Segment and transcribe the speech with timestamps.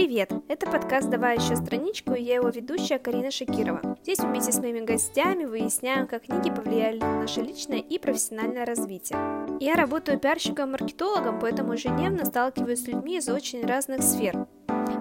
[0.00, 0.32] Привет!
[0.48, 3.98] Это подкаст «Давай еще страничку» и я его ведущая Карина Шакирова.
[4.02, 9.18] Здесь вместе с моими гостями выясняем, как книги повлияли на наше личное и профессиональное развитие.
[9.60, 14.46] Я работаю пиарщиком-маркетологом, поэтому ежедневно сталкиваюсь с людьми из очень разных сфер.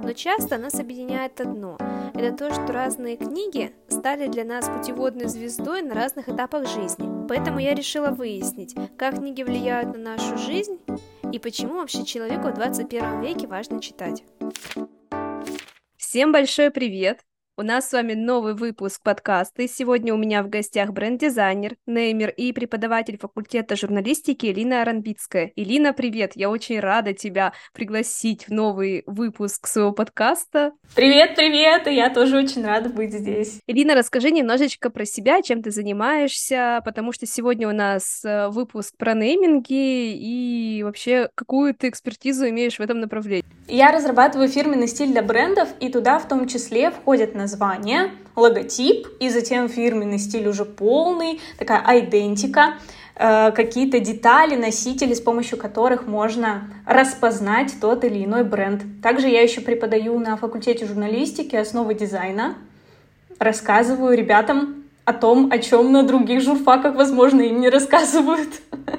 [0.03, 1.77] Но часто нас объединяет одно–
[2.13, 7.07] это то, что разные книги стали для нас путеводной звездой на разных этапах жизни.
[7.29, 10.79] Поэтому я решила выяснить, как книги влияют на нашу жизнь
[11.31, 14.23] и почему вообще человеку в 21 веке важно читать.
[16.09, 17.23] Всем большой привет!
[17.59, 22.29] У нас с вами новый выпуск подкаста, и сегодня у меня в гостях бренд-дизайнер, неймер
[22.29, 25.51] и преподаватель факультета журналистики Элина Аранбицкая.
[25.57, 26.31] Элина, привет!
[26.35, 30.71] Я очень рада тебя пригласить в новый выпуск своего подкаста.
[30.95, 31.85] Привет, привет!
[31.87, 33.59] И я тоже очень рада быть здесь.
[33.67, 38.95] Элина, расскажи немножечко про себя, чем ты занимаешься, потому что сегодня у нас э, выпуск
[38.97, 43.43] про нейминги и вообще какую ты экспертизу имеешь в этом направлении.
[43.67, 49.07] Я разрабатываю фирменный стиль для брендов, и туда в том числе входят на название, логотип,
[49.19, 52.75] и затем фирменный стиль уже полный, такая айдентика,
[53.15, 58.83] э, какие-то детали, носители, с помощью которых можно распознать тот или иной бренд.
[59.01, 62.55] Также я еще преподаю на факультете журналистики основы дизайна,
[63.39, 68.49] рассказываю ребятам о том, о чем на других журфаках, возможно, им не рассказывают.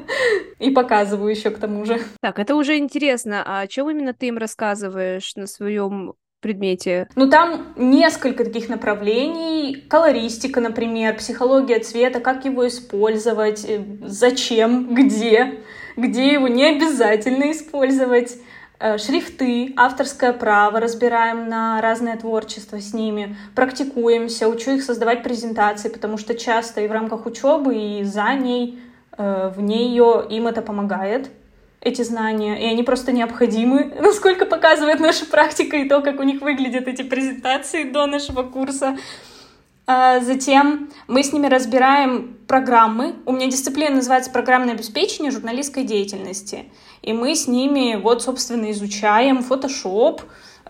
[0.59, 2.01] И показываю еще к тому же.
[2.21, 3.45] Так, это уже интересно.
[3.47, 7.09] А о чем именно ты им рассказываешь на своем предмете?
[7.17, 9.85] Ну, там несколько таких направлений.
[9.89, 15.61] Колористика, например, психология цвета, как его использовать, э, зачем, где,
[15.97, 18.37] где его не обязательно использовать.
[18.83, 25.91] Э, шрифты, авторское право, разбираем на разное творчество с ними, практикуемся, учу их создавать презентации,
[25.91, 28.81] потому что часто и в рамках учебы, и за ней,
[29.19, 31.31] э, в нее им это помогает
[31.81, 36.43] эти знания, и они просто необходимы, насколько показывает наша практика и то, как у них
[36.43, 38.99] выглядят эти презентации до нашего курса.
[39.87, 43.17] А затем мы с ними разбираем программы.
[43.27, 46.67] У меня дисциплина называется программное обеспечение журналистской деятельности.
[47.03, 50.21] И мы с ними вот, собственно, изучаем Photoshop,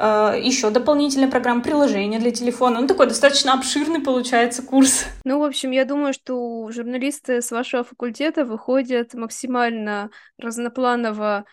[0.00, 2.80] еще дополнительная программа, приложения для телефона.
[2.80, 5.04] Ну, такой достаточно обширный получается курс.
[5.24, 11.44] Ну, в общем, я думаю, что журналисты с вашего факультета выходят максимально разнопланово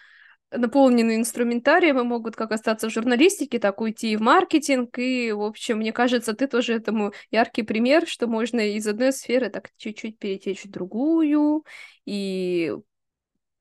[0.52, 4.98] наполнены инструментарием и могут как остаться в журналистике, так уйти в маркетинг.
[4.98, 9.50] И, в общем, мне кажется, ты тоже этому яркий пример, что можно из одной сферы
[9.50, 11.66] так чуть-чуть перетечь в другую
[12.06, 12.74] и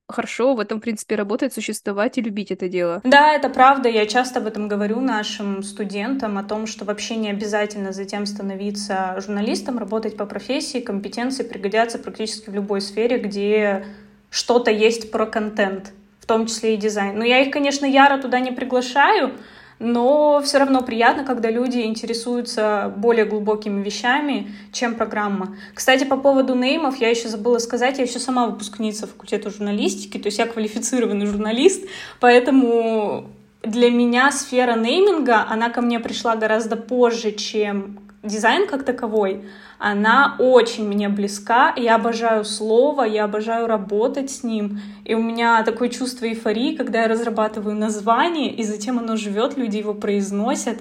[0.08, 3.00] хорошо в этом, в принципе, работать, существовать и любить это дело.
[3.04, 3.88] Да, это правда.
[3.88, 9.16] Я часто об этом говорю нашим студентам, о том, что вообще не обязательно затем становиться
[9.20, 13.84] журналистом, работать по профессии, компетенции пригодятся практически в любой сфере, где
[14.30, 17.18] что-то есть про контент, в том числе и дизайн.
[17.18, 19.32] Но я их, конечно, яро туда не приглашаю,
[19.78, 25.56] но все равно приятно, когда люди интересуются более глубокими вещами, чем программа.
[25.74, 30.26] Кстати, по поводу неймов я еще забыла сказать, я еще сама выпускница факультета журналистики, то
[30.26, 31.84] есть я квалифицированный журналист,
[32.20, 33.28] поэтому
[33.62, 39.44] для меня сфера нейминга, она ко мне пришла гораздо позже, чем дизайн как таковой,
[39.78, 41.72] она очень мне близка.
[41.76, 44.80] Я обожаю слово, я обожаю работать с ним.
[45.04, 49.76] И у меня такое чувство эйфории, когда я разрабатываю название, и затем оно живет, люди
[49.76, 50.78] его произносят.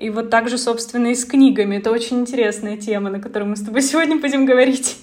[0.00, 1.76] И вот так же, собственно, и с книгами.
[1.76, 4.96] Это очень интересная тема, на которую мы с тобой сегодня будем говорить.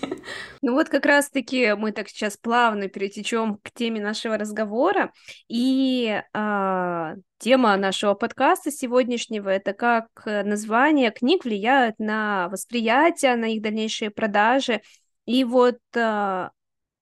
[0.63, 5.13] Ну вот как раз-таки мы так сейчас плавно перетечем к теме нашего разговора.
[5.47, 13.61] И а, тема нашего подкаста сегодняшнего это как название книг влияют на восприятие, на их
[13.61, 14.81] дальнейшие продажи.
[15.27, 16.49] И вот а,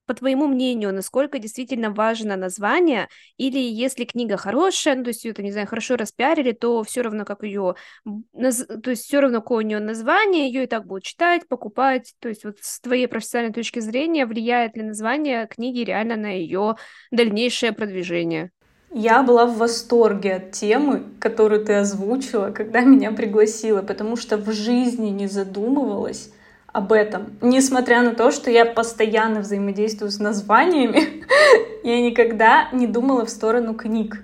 [0.05, 3.07] по твоему мнению, насколько действительно важно название,
[3.37, 7.25] или если книга хорошая, ну, то есть это, не знаю, хорошо распиарили, то все равно
[7.25, 11.47] как ее, то есть все равно какое у нее название, ее и так будут читать,
[11.47, 16.31] покупать, то есть вот с твоей профессиональной точки зрения влияет ли название книги реально на
[16.37, 16.75] ее
[17.11, 18.51] дальнейшее продвижение?
[18.97, 24.51] Я была в восторге от темы, которую ты озвучила, когда меня пригласила, потому что в
[24.53, 26.31] жизни не задумывалась
[26.75, 27.37] об этом.
[27.39, 31.23] Несмотря на то, что я постоянно взаимодействую с названиями,
[31.83, 34.21] я никогда не думала в сторону книг.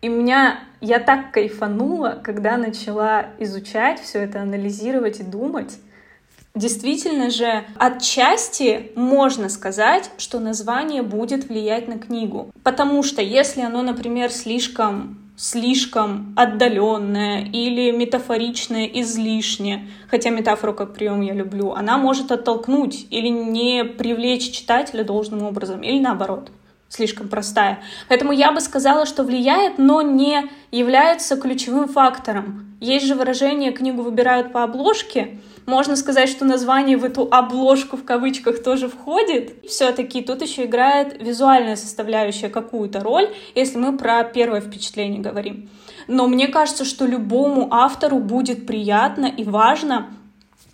[0.00, 5.76] И меня, я так кайфанула, когда начала изучать все это, анализировать и думать.
[6.54, 12.50] Действительно же, отчасти можно сказать, что название будет влиять на книгу.
[12.62, 21.20] Потому что если оно, например, слишком слишком отдаленная или метафоричная излишне, хотя метафору как прием
[21.20, 26.52] я люблю, она может оттолкнуть или не привлечь читателя должным образом, или наоборот,
[26.88, 27.80] слишком простая.
[28.08, 32.76] Поэтому я бы сказала, что влияет, но не является ключевым фактором.
[32.80, 38.04] Есть же выражение «книгу выбирают по обложке», можно сказать, что название в эту обложку в
[38.04, 39.64] кавычках тоже входит.
[39.66, 45.68] Все-таки тут еще играет визуальная составляющая какую-то роль, если мы про первое впечатление говорим.
[46.08, 50.08] Но мне кажется, что любому автору будет приятно и важно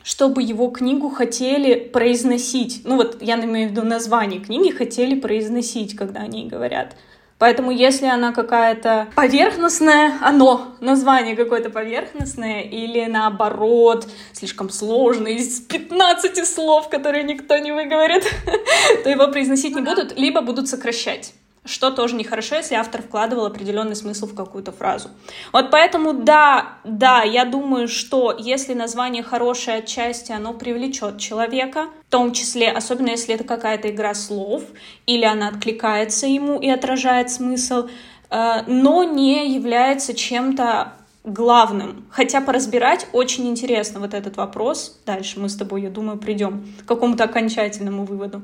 [0.04, 2.80] чтобы его книгу хотели произносить.
[2.84, 6.96] Ну вот я имею в виду название книги хотели произносить, когда они говорят.
[7.38, 16.46] Поэтому если она какая-то поверхностная, оно, название какое-то поверхностное, или наоборот, слишком сложное, из 15
[16.46, 18.24] слов, которые никто не выговорит,
[19.04, 21.32] то его произносить не будут, либо будут сокращать
[21.68, 25.10] что тоже нехорошо, если автор вкладывал определенный смысл в какую-то фразу.
[25.52, 32.10] Вот поэтому да, да, я думаю, что если название хорошее отчасти, оно привлечет человека, в
[32.10, 34.62] том числе, особенно если это какая-то игра слов,
[35.06, 37.88] или она откликается ему и отражает смысл,
[38.30, 40.94] э, но не является чем-то
[41.24, 42.06] главным.
[42.10, 45.00] Хотя поразбирать очень интересно вот этот вопрос.
[45.04, 48.42] Дальше мы с тобой, я думаю, придем к какому-то окончательному выводу.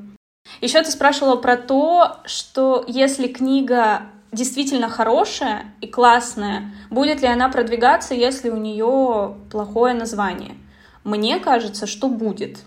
[0.64, 4.02] Еще ты спрашивала про то, что если книга
[4.32, 10.56] действительно хорошая и классная, будет ли она продвигаться, если у нее плохое название?
[11.05, 12.61] Мне кажется, что будет.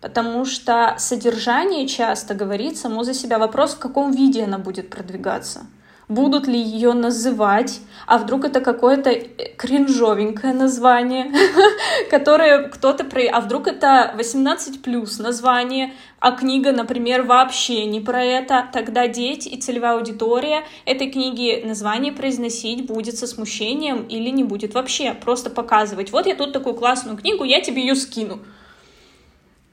[0.00, 3.40] Потому что содержание часто говорит само за себя.
[3.40, 5.66] Вопрос, в каком виде она будет продвигаться
[6.08, 11.32] будут ли ее называть, а вдруг это какое-то э, кринжовенькое название,
[12.10, 13.22] которое кто-то про...
[13.30, 19.48] А вдруг это 18 плюс название, а книга, например, вообще не про это, тогда дети
[19.48, 25.50] и целевая аудитория этой книги название произносить будет со смущением или не будет вообще, просто
[25.50, 26.10] показывать.
[26.10, 28.40] Вот я тут такую классную книгу, я тебе ее скину.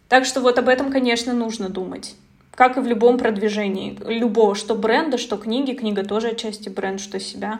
[0.09, 2.15] Так что вот об этом, конечно, нужно думать
[2.55, 7.19] как и в любом продвижении, любого, что бренда, что книги, книга тоже отчасти бренд, что
[7.19, 7.59] себя.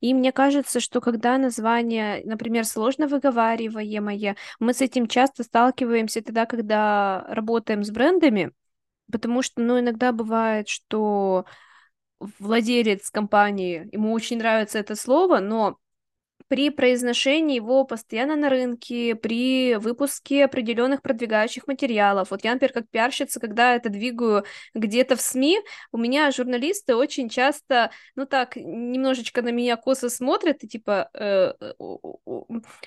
[0.00, 6.44] И мне кажется, что когда название, например, сложно выговариваемое, мы с этим часто сталкиваемся тогда,
[6.44, 8.52] когда работаем с брендами,
[9.10, 11.46] потому что, ну, иногда бывает, что
[12.38, 15.78] владелец компании, ему очень нравится это слово, но
[16.48, 22.30] при произношении его постоянно на рынке, при выпуске определенных продвигающих материалов.
[22.30, 24.44] Вот я, например, как пиарщица, когда это двигаю
[24.74, 25.58] где-то в СМИ,
[25.92, 31.52] у меня журналисты очень часто, ну так, немножечко на меня косо смотрят, и типа э,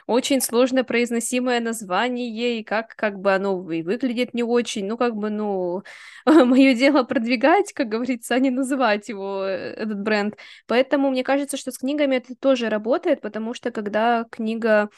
[0.07, 5.15] очень сложно произносимое название, и как, как бы оно и выглядит не очень, ну как
[5.15, 5.83] бы, ну,
[6.25, 10.35] мое дело продвигать, как говорится, а не называть его, э, этот бренд.
[10.67, 14.89] Поэтому мне кажется, что с книгами это тоже работает, потому потому что когда книга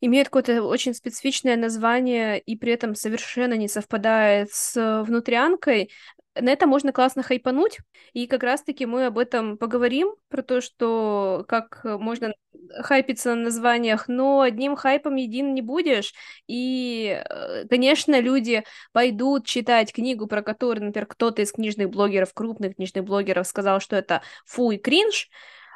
[0.00, 5.90] имеет какое-то очень специфичное название и при этом совершенно не совпадает с внутрянкой,
[6.34, 7.78] на это можно классно хайпануть,
[8.14, 12.32] и как раз-таки мы об этом поговорим, про то, что как можно
[12.80, 16.14] хайпиться на названиях, но одним хайпом един не будешь,
[16.46, 22.76] и, э, конечно, люди пойдут читать книгу, про которую, например, кто-то из книжных блогеров, крупных
[22.76, 25.28] книжных блогеров сказал, что это фу и кринж,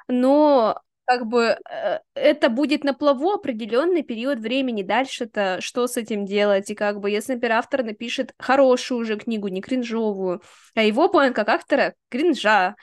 [0.09, 4.83] но как бы э, это будет на плаву определенный период времени.
[4.83, 6.71] Дальше-то что с этим делать?
[6.71, 10.43] И как бы, если, например, автор напишет хорошую уже книгу, не кринжовую,
[10.75, 12.77] а его понял как автора кринжа,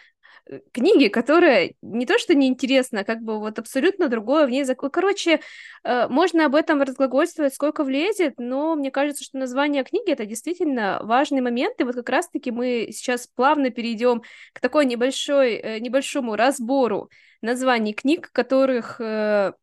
[0.71, 4.89] книги, которая не то что неинтересна, а как бы вот абсолютно другое в ней закон.
[4.89, 5.41] Короче,
[5.83, 10.99] э, можно об этом разглагольствовать, сколько влезет, но мне кажется, что название книги это действительно
[11.03, 17.09] важный момент, и вот как раз-таки мы сейчас плавно перейдем к такой небольшой, небольшому разбору
[17.41, 19.53] названий книг, которых э,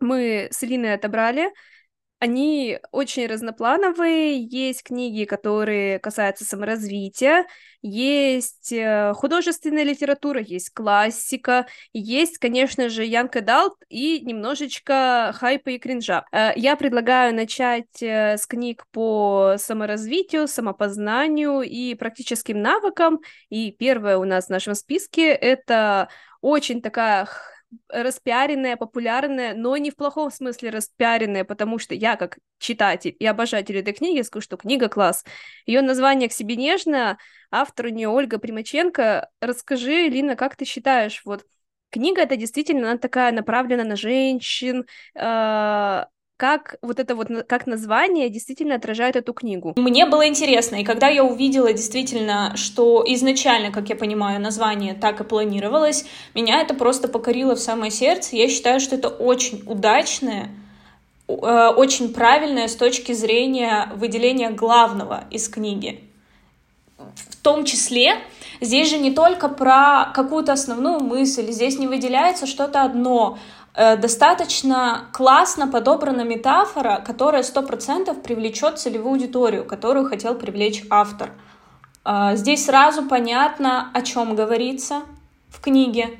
[0.00, 1.52] мы с Линой отобрали.
[2.20, 4.42] Они очень разноплановые.
[4.42, 7.46] Есть книги, которые касаются саморазвития,
[7.80, 15.78] есть э, художественная литература, есть классика, есть, конечно же, Young Adult и немножечко хайпа и
[15.78, 16.24] кринжа.
[16.32, 23.20] Э, я предлагаю начать э, с книг по саморазвитию, самопознанию и практическим навыкам.
[23.48, 26.08] И первое у нас в нашем списке— это
[26.40, 27.28] очень такая
[27.88, 33.76] распиаренная, популярная, но не в плохом смысле распиаренная, потому что я, как читатель и обожатель
[33.76, 35.24] этой книги, скажу, что книга класс.
[35.66, 37.18] Ее название «К себе нежно»,
[37.50, 39.28] автор у нее Ольга Примаченко.
[39.40, 41.44] Расскажи, Лина, как ты считаешь, вот
[41.90, 46.04] книга это действительно она такая направлена на женщин, э,
[46.38, 49.74] как вот это вот как название действительно отражает эту книгу.
[49.76, 55.20] Мне было интересно, и когда я увидела действительно, что изначально, как я понимаю, название так
[55.20, 58.36] и планировалось, меня это просто покорило в самое сердце.
[58.36, 60.48] Я считаю, что это очень удачное,
[61.26, 66.04] э, очень правильное с точки зрения выделения главного из книги.
[66.96, 68.16] В том числе
[68.60, 73.38] Здесь же не только про какую-то основную мысль, здесь не выделяется что-то одно.
[73.78, 81.30] Э, достаточно классно подобрана метафора, которая сто процентов привлечет целевую аудиторию, которую хотел привлечь автор.
[82.04, 85.02] Э, здесь сразу понятно, о чем говорится
[85.48, 86.18] в книге.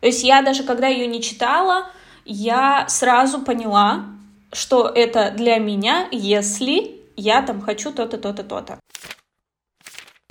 [0.00, 1.86] То есть я даже когда ее не читала,
[2.24, 4.06] я сразу поняла,
[4.52, 8.80] что это для меня, если я там хочу то-то, то-то, то-то.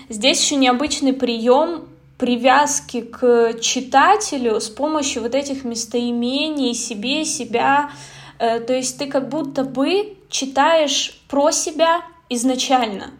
[0.10, 7.91] Здесь еще необычный прием привязки к читателю с помощью вот этих местоимений себе, себя.
[8.39, 13.12] Э, то есть ты как будто бы читаешь про себя изначально.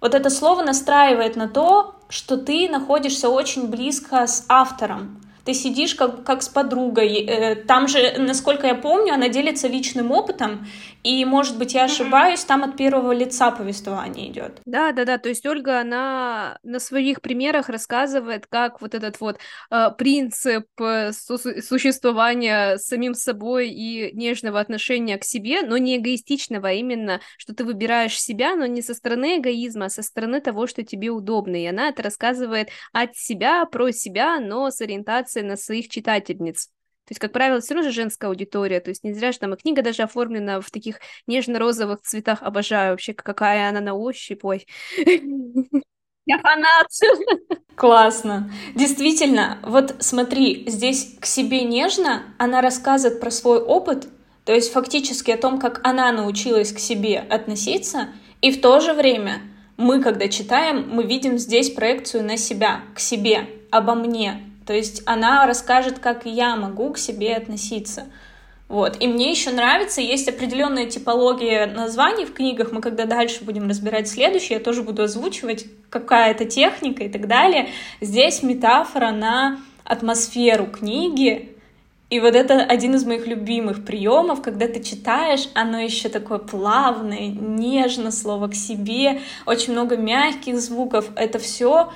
[0.00, 5.94] Вот это слово настраивает на то, что ты находишься очень близко с автором ты сидишь
[5.94, 7.24] как, как с подругой.
[7.24, 10.66] Э, там же, насколько я помню, она делится личным опытом,
[11.04, 14.60] и, может быть, я ошибаюсь, там от первого лица повествование идет.
[14.66, 15.16] Да, да, да.
[15.16, 19.38] То есть Ольга, она на своих примерах рассказывает, как вот этот вот
[19.70, 25.96] э, принцип э, су- существования с самим собой и нежного отношения к себе, но не
[25.96, 30.42] эгоистичного, а именно, что ты выбираешь себя, но не со стороны эгоизма, а со стороны
[30.42, 31.56] того, что тебе удобно.
[31.56, 36.66] И она это рассказывает от себя, про себя, но с ориентацией ориентация на своих читательниц.
[37.06, 38.80] То есть, как правило, все равно же женская аудитория.
[38.80, 42.42] То есть не зря же там и книга даже оформлена в таких нежно-розовых цветах.
[42.42, 44.44] Обожаю вообще, какая она на ощупь.
[44.44, 44.66] Ой.
[46.26, 46.88] Я фанат.
[47.74, 48.52] Классно.
[48.74, 54.08] Действительно, вот смотри, здесь к себе нежно, она рассказывает про свой опыт,
[54.44, 58.08] то есть фактически о том, как она научилась к себе относиться,
[58.42, 59.40] и в то же время
[59.78, 65.00] мы, когда читаем, мы видим здесь проекцию на себя, к себе, обо мне, то есть
[65.06, 68.04] она расскажет, как я могу к себе относиться.
[68.68, 68.98] Вот.
[69.00, 72.70] И мне еще нравится, есть определенная типология названий в книгах.
[72.70, 77.28] Мы когда дальше будем разбирать следующее, я тоже буду озвучивать, какая это техника и так
[77.28, 77.70] далее.
[78.02, 81.56] Здесь метафора на атмосферу книги.
[82.10, 87.28] И вот это один из моих любимых приемов, когда ты читаешь, оно еще такое плавное,
[87.28, 91.08] нежно, слово к себе, очень много мягких звуков.
[91.16, 91.90] Это все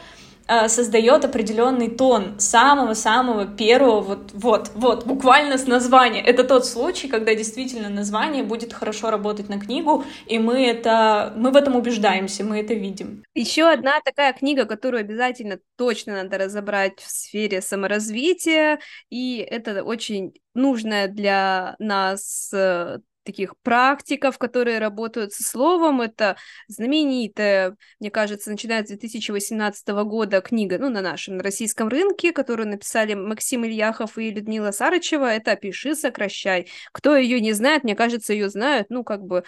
[0.68, 6.20] создает определенный тон самого-самого первого, вот, вот, вот, буквально с названия.
[6.22, 11.50] Это тот случай, когда действительно название будет хорошо работать на книгу, и мы это, мы
[11.50, 13.24] в этом убеждаемся, мы это видим.
[13.34, 18.80] Еще одна такая книга, которую обязательно точно надо разобрать в сфере саморазвития,
[19.10, 26.00] и это очень нужная для нас э, таких практиков, которые работают со словом.
[26.00, 26.36] Это
[26.68, 32.68] знаменитая, мне кажется, начиная с 2018 года книга, ну, на нашем на российском рынке, которую
[32.68, 35.26] написали Максим Ильяхов и Людмила Сарычева.
[35.26, 36.68] Это «Пиши, сокращай».
[36.92, 39.44] Кто ее не знает, мне кажется, ее знают, ну, как бы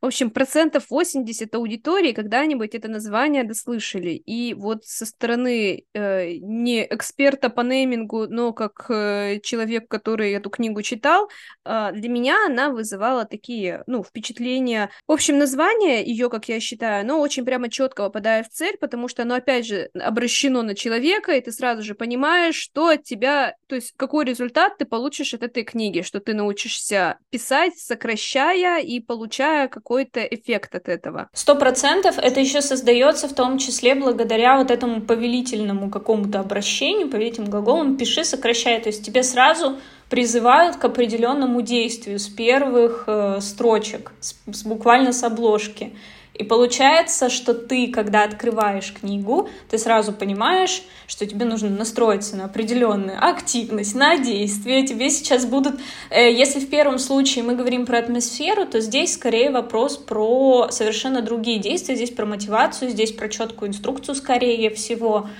[0.00, 4.10] в общем, процентов 80 аудитории когда-нибудь это название дослышали.
[4.10, 10.50] И вот со стороны э, не эксперта по неймингу, но как э, человек, который эту
[10.50, 11.30] книгу читал,
[11.64, 14.90] э, для меня она вызывала такие, ну, впечатления.
[15.06, 19.08] В общем, название ее, как я считаю, оно очень прямо четко попадает в цель, потому
[19.08, 23.54] что оно, опять же, обращено на человека, и ты сразу же понимаешь, что от тебя,
[23.66, 29.00] то есть какой результат ты получишь от этой книги, что ты научишься писать, сокращая и
[29.00, 31.28] получая какой-то эффект от этого.
[31.32, 37.50] Сто процентов это еще создается в том числе благодаря вот этому повелительному какому-то обращению, повелительным
[37.50, 38.80] глаголам «пиши, сокращай».
[38.80, 39.76] То есть тебе сразу
[40.10, 45.92] призывают к определенному действию с первых э, строчек, с, с, буквально с обложки.
[46.38, 52.44] И получается, что ты, когда открываешь книгу, ты сразу понимаешь, что тебе нужно настроиться на
[52.44, 54.86] определенную активность, на действие.
[54.86, 59.50] Тебе сейчас будут, э, если в первом случае мы говорим про атмосферу, то здесь скорее
[59.50, 61.96] вопрос про совершенно другие действия.
[61.96, 65.30] Здесь про мотивацию, здесь про четкую инструкцию, скорее всего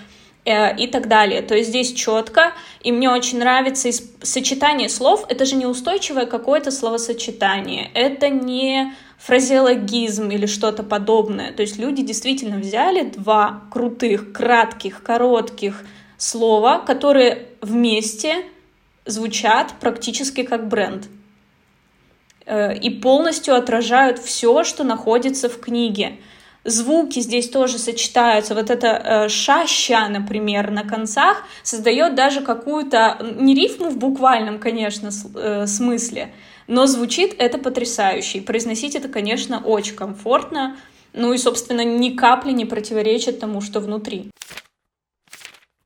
[0.46, 1.42] э, и так далее.
[1.42, 3.90] То есть здесь четко, и мне очень нравится
[4.22, 5.26] сочетание слов.
[5.28, 11.52] Это же не устойчивое какое-то словосочетание, это не фразеологизм или что-то подобное.
[11.52, 15.84] То есть люди действительно взяли два крутых, кратких, коротких
[16.18, 18.44] слова, которые вместе
[19.04, 21.06] звучат практически как бренд
[22.44, 26.18] э, и полностью отражают все, что находится в книге.
[26.64, 28.54] Звуки здесь тоже сочетаются.
[28.54, 35.10] Вот это э, шаща, например, на концах создает даже какую-то, не рифму в буквальном, конечно,
[35.36, 36.32] э, смысле,
[36.66, 38.38] но звучит это потрясающе.
[38.38, 40.76] И произносить это, конечно, очень комфортно.
[41.12, 44.30] Ну и, собственно, ни капли не противоречит тому, что внутри.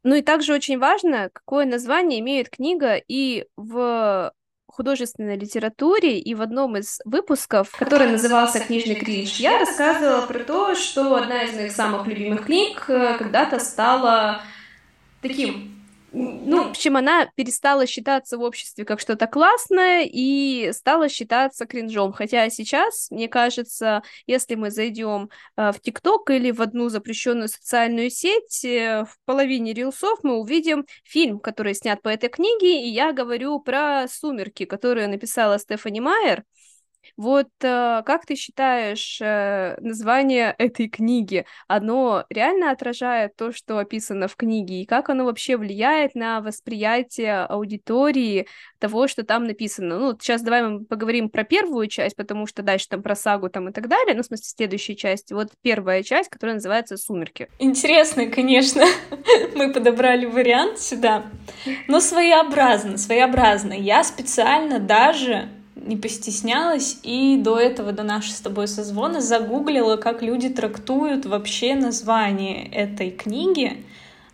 [0.03, 4.33] Ну и также очень важно, какое название имеет книга и в
[4.67, 10.75] художественной литературе, и в одном из выпусков, который назывался «Книжный кринж», я рассказывала про то,
[10.75, 14.41] что одна из моих самых любимых книг э, когда-то стала
[15.21, 15.70] таким
[16.13, 22.13] ну, в общем, она перестала считаться в обществе как что-то классное и стала считаться кринжом.
[22.13, 28.11] Хотя сейчас, мне кажется, если мы зайдем э, в ТикТок или в одну запрещенную социальную
[28.11, 33.13] сеть, э, в половине рилсов мы увидим фильм, который снят по этой книге, и я
[33.13, 36.45] говорю про «Сумерки», которые написала Стефани Майер.
[37.17, 44.29] Вот э, как ты считаешь, э, название этой книги, оно реально отражает то, что описано
[44.29, 48.47] в книге, и как оно вообще влияет на восприятие аудитории
[48.79, 49.99] того, что там написано?
[49.99, 53.69] Ну, сейчас давай мы поговорим про первую часть, потому что дальше там про сагу там
[53.69, 55.33] и так далее, ну, в смысле, следующая часть.
[55.33, 57.49] Вот первая часть, которая называется «Сумерки».
[57.59, 58.85] Интересно, конечно.
[59.55, 61.25] мы подобрали вариант сюда,
[61.89, 63.73] но своеобразно, своеобразно.
[63.73, 65.49] Я специально даже
[65.85, 71.75] не постеснялась и до этого, до нашего с тобой созвона, загуглила, как люди трактуют вообще
[71.75, 73.85] название этой книги.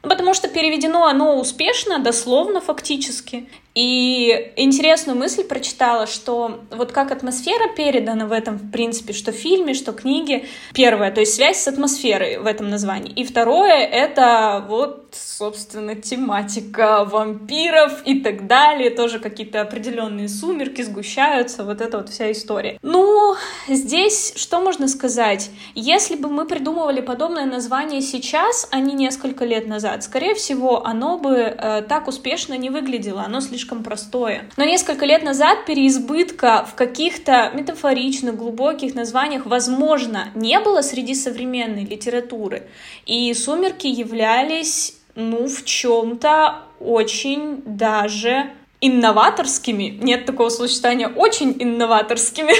[0.02, 3.48] Ну, потому что переведено оно успешно, дословно фактически.
[3.76, 9.34] И интересную мысль прочитала, что вот как атмосфера передана в этом, в принципе, что в
[9.34, 10.46] фильме, что в книге.
[10.72, 13.12] Первое, то есть связь с атмосферой в этом названии.
[13.12, 18.88] И второе, это вот, собственно, тематика вампиров и так далее.
[18.88, 22.78] Тоже какие-то определенные сумерки сгущаются, вот эта вот вся история.
[22.80, 23.34] Ну,
[23.68, 25.50] здесь что можно сказать?
[25.74, 31.18] Если бы мы придумывали подобное название сейчас, а не несколько лет назад, скорее всего, оно
[31.18, 33.22] бы э, так успешно не выглядело.
[33.22, 34.48] Оно слишком слишком простое.
[34.56, 41.84] Но несколько лет назад переизбытка в каких-то метафоричных, глубоких названиях, возможно, не было среди современной
[41.84, 42.68] литературы.
[43.06, 49.98] И «Сумерки» являлись, ну, в чем-то очень даже инноваторскими.
[50.02, 52.52] Нет такого сочетания очень инноваторскими.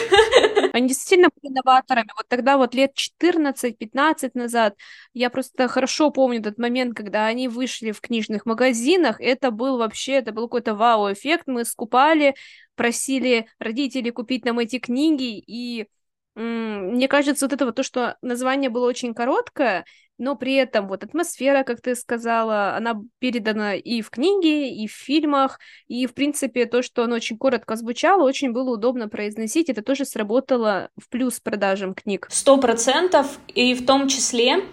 [0.72, 2.08] Они действительно были инноваторами.
[2.16, 4.74] Вот тогда вот лет 14-15 назад
[5.14, 9.20] я просто хорошо помню этот момент, когда они вышли в книжных магазинах.
[9.20, 11.44] Это был вообще, это был какой-то вау-эффект.
[11.46, 12.34] Мы скупали,
[12.74, 15.86] просили родителей купить нам эти книги, и
[16.36, 19.86] мне кажется, вот это вот то, что название было очень короткое,
[20.18, 24.92] но при этом вот атмосфера, как ты сказала, она передана и в книге, и в
[24.92, 29.82] фильмах, и, в принципе, то, что оно очень коротко звучало, очень было удобно произносить, это
[29.82, 32.26] тоже сработало в плюс продажам книг.
[32.30, 34.64] Сто процентов, и в том числе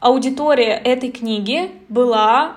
[0.00, 2.56] аудитория этой книги была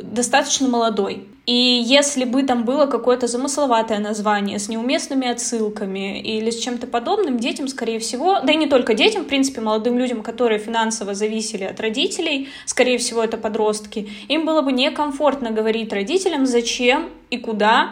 [0.00, 1.26] достаточно молодой.
[1.46, 7.38] И если бы там было какое-то замысловатое название с неуместными отсылками или с чем-то подобным,
[7.38, 11.64] детям, скорее всего, да и не только детям, в принципе, молодым людям, которые финансово зависели
[11.64, 17.90] от родителей, скорее всего, это подростки, им было бы некомфортно говорить родителям, зачем и куда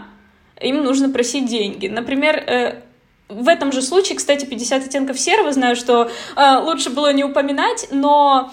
[0.60, 1.88] им нужно просить деньги.
[1.88, 2.82] Например, э,
[3.28, 7.88] в этом же случае, кстати, 50 оттенков серого, знаю, что э, лучше было не упоминать,
[7.90, 8.50] но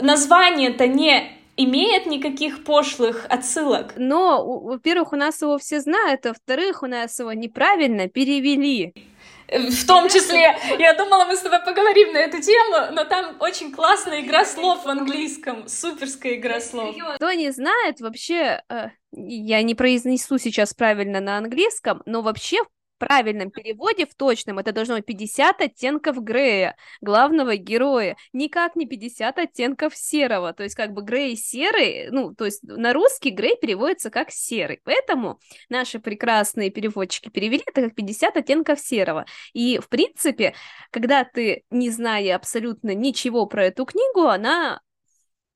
[0.00, 3.94] название-то не имеет никаких пошлых отсылок.
[3.96, 8.94] Но, во-первых, у нас его все знают, а во-вторых, у нас его неправильно перевели.
[9.48, 13.72] В том числе, я думала, мы с тобой поговорим на эту тему, но там очень
[13.72, 16.94] классная игра слов в английском, суперская игра слов.
[17.16, 22.79] Кто не знает, вообще, э, я не произнесу сейчас правильно на английском, но вообще, в
[23.00, 29.38] правильном переводе, в точном, это должно быть 50 оттенков Грея, главного героя, никак не 50
[29.38, 34.10] оттенков серого, то есть как бы Грей серый, ну, то есть на русский Грей переводится
[34.10, 40.54] как серый, поэтому наши прекрасные переводчики перевели это как 50 оттенков серого, и, в принципе,
[40.90, 44.80] когда ты, не зная абсолютно ничего про эту книгу, она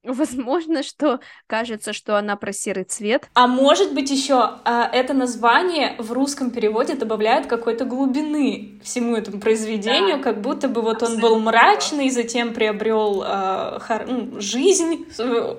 [0.04, 3.28] Возможно, что кажется, что она про серый цвет.
[3.34, 9.40] А может быть еще а, это название в русском переводе добавляет какой-то глубины всему этому
[9.40, 10.22] произведению, да.
[10.22, 11.26] как будто бы вот Абсолютно.
[11.26, 14.06] он был мрачный, затем приобрел а, хар...
[14.06, 15.06] ну, жизнь,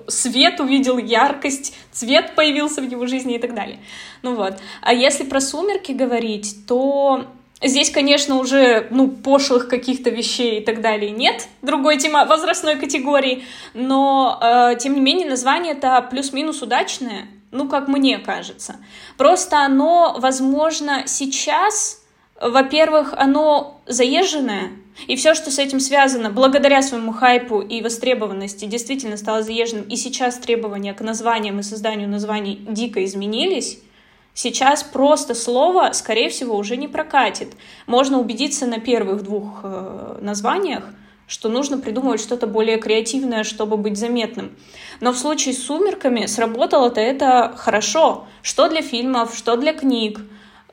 [0.06, 3.80] свет увидел яркость, цвет появился в его жизни и так далее.
[4.22, 4.54] Ну вот.
[4.80, 7.26] А если про сумерки говорить, то
[7.62, 13.44] Здесь, конечно, уже ну, пошлых каких-то вещей и так далее нет, другой тема возрастной категории,
[13.72, 18.76] но, э, тем не менее, название это плюс-минус удачное, ну, как мне кажется.
[19.16, 22.02] Просто оно, возможно, сейчас,
[22.38, 24.72] во-первых, оно заезженное,
[25.06, 29.96] и все, что с этим связано, благодаря своему хайпу и востребованности, действительно стало заезженным, и
[29.96, 33.78] сейчас требования к названиям и созданию названий дико изменились,
[34.36, 37.54] Сейчас просто слово, скорее всего, уже не прокатит.
[37.86, 40.84] Можно убедиться на первых двух э, названиях,
[41.26, 44.54] что нужно придумывать что-то более креативное, чтобы быть заметным.
[45.00, 48.26] Но в случае с «Сумерками» сработало-то это хорошо.
[48.42, 50.20] Что для фильмов, что для книг.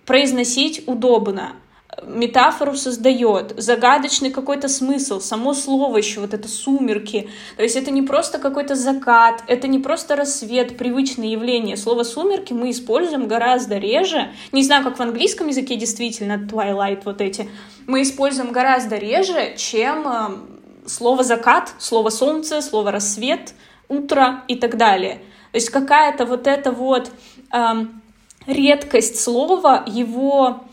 [0.06, 1.54] произносить удобно,
[2.02, 7.30] метафору создает, загадочный какой-то смысл, само слово еще, вот это сумерки.
[7.58, 11.78] То есть это не просто какой-то закат, это не просто рассвет, привычное явление.
[11.78, 14.32] Слово сумерки мы используем гораздо реже.
[14.52, 17.50] Не знаю, как в английском языке действительно twilight вот эти.
[17.88, 23.54] Мы используем гораздо реже, чем э, слово закат, слово солнце, слово рассвет,
[23.88, 25.16] утро и так далее.
[25.52, 27.12] То есть какая-то вот эта вот
[27.52, 28.02] эм,
[28.48, 30.64] редкость слова, его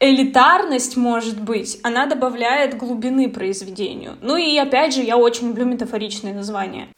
[0.00, 4.16] элитарность, может быть, она добавляет глубины произведению.
[4.20, 6.88] Ну и опять же, я очень люблю метафоричные названия.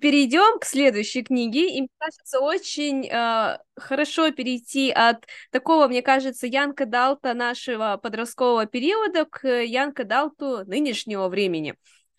[0.00, 6.46] Перейдем к следующей книге, и мне кажется, очень э, хорошо перейти от такого, мне кажется,
[6.46, 11.74] Янка Далта нашего подросткового периода к Янка Далту нынешнего времени.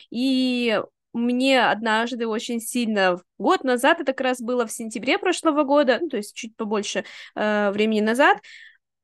[0.10, 0.82] И
[1.14, 6.10] мне однажды очень сильно, год назад, это как раз было в сентябре прошлого года, ну,
[6.10, 8.40] то есть чуть побольше э, времени назад,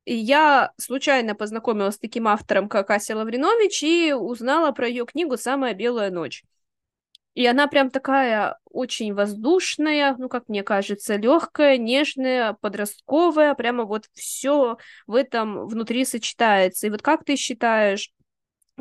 [0.06, 5.74] я случайно познакомилась с таким автором, как Ася Лавринович, и узнала про ее книгу «Самая
[5.74, 6.44] белая ночь».
[7.34, 14.06] И она прям такая очень воздушная, ну, как мне кажется, легкая, нежная, подростковая, прямо вот
[14.14, 16.86] все в этом внутри сочетается.
[16.86, 18.10] И вот как ты считаешь,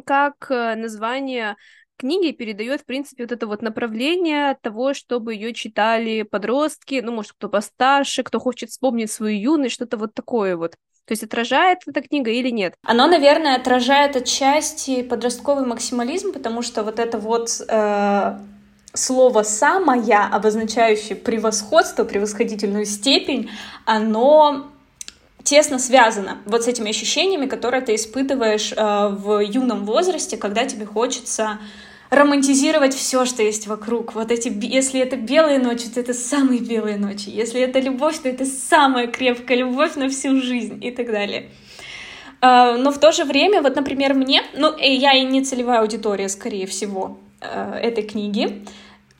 [0.05, 1.57] как э, название
[1.97, 7.33] книги передает, в принципе, вот это вот направление того, чтобы ее читали подростки, ну, может,
[7.33, 10.75] кто постарше, кто хочет вспомнить свою юность, что-то вот такое вот.
[11.05, 12.73] То есть отражает эта книга или нет?
[12.83, 18.39] Оно, наверное, отражает отчасти подростковый максимализм, потому что вот это вот э,
[18.93, 23.51] слово «самая», обозначающее превосходство, превосходительную степень,
[23.85, 24.71] оно
[25.45, 30.85] тесно связано вот с этими ощущениями, которые ты испытываешь э, в юном возрасте, когда тебе
[30.85, 31.59] хочется
[32.09, 34.15] романтизировать все, что есть вокруг.
[34.15, 37.29] Вот эти, если это белые ночи, то это самые белые ночи.
[37.29, 41.51] Если это любовь, то это самая крепкая любовь на всю жизнь и так далее.
[42.41, 46.29] А, но в то же время, вот, например, мне, ну, я и не целевая аудитория,
[46.29, 48.65] скорее всего, э, этой книги,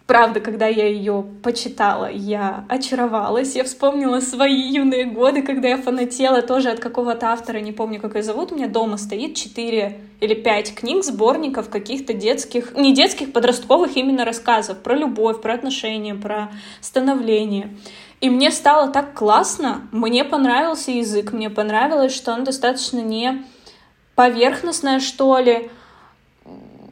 [0.07, 3.55] Правда, когда я ее почитала, я очаровалась.
[3.55, 8.13] Я вспомнила свои юные годы, когда я фанатела тоже от какого-то автора, не помню, как
[8.15, 8.51] ее зовут.
[8.51, 14.25] У меня дома стоит 4 или 5 книг, сборников каких-то детских, не детских, подростковых именно
[14.25, 17.75] рассказов про любовь, про отношения, про становление.
[18.21, 23.43] И мне стало так классно, мне понравился язык, мне понравилось, что он достаточно не
[24.13, 25.69] поверхностное, что ли,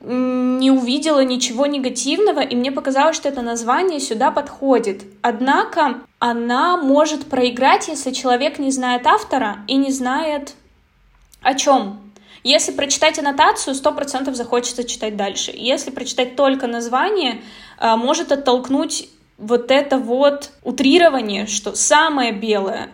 [0.04, 5.04] не увидела ничего негативного, и мне показалось, что это название сюда подходит.
[5.22, 10.56] Однако она может проиграть, если человек не знает автора и не знает
[11.42, 12.00] о чем.
[12.44, 15.52] Если прочитать аннотацию, сто процентов захочется читать дальше.
[15.56, 17.42] Если прочитать только название,
[17.80, 22.90] э, может оттолкнуть вот это вот утрирование, что самое белое.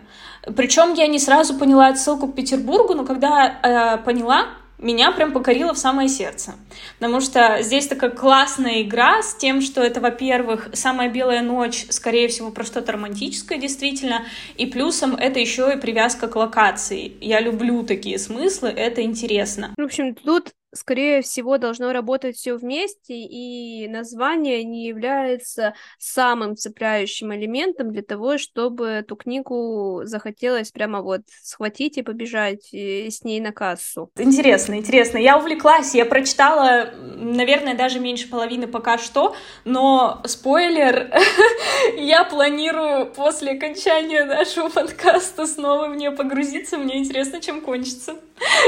[0.56, 4.46] Причем я не сразу поняла отсылку к Петербургу, но когда э, поняла,
[4.80, 6.54] меня прям покорило в самое сердце.
[6.98, 12.28] Потому что здесь такая классная игра с тем, что это, во-первых, «Самая белая ночь», скорее
[12.28, 14.24] всего, про что-то романтическое действительно,
[14.56, 17.12] и плюсом это еще и привязка к локации.
[17.20, 19.74] Я люблю такие смыслы, это интересно.
[19.76, 27.34] В общем, тут скорее всего, должно работать все вместе, и название не является самым цепляющим
[27.34, 33.40] элементом для того, чтобы эту книгу захотелось прямо вот схватить и побежать э, с ней
[33.40, 34.10] на кассу.
[34.16, 35.18] Интересно, интересно.
[35.18, 41.12] Я увлеклась, я прочитала, наверное, даже меньше половины пока что, но спойлер,
[41.96, 46.78] я планирую после окончания нашего подкаста снова в нее погрузиться.
[46.78, 48.16] Мне интересно, чем кончится.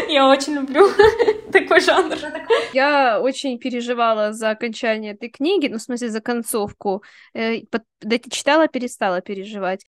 [0.09, 0.89] Я очень люблю
[1.53, 2.17] такой жанр.
[2.73, 7.03] Я очень переживала за окончание этой книги, ну, в смысле, за концовку.
[7.35, 7.61] Э,
[8.31, 9.85] читала, перестала переживать.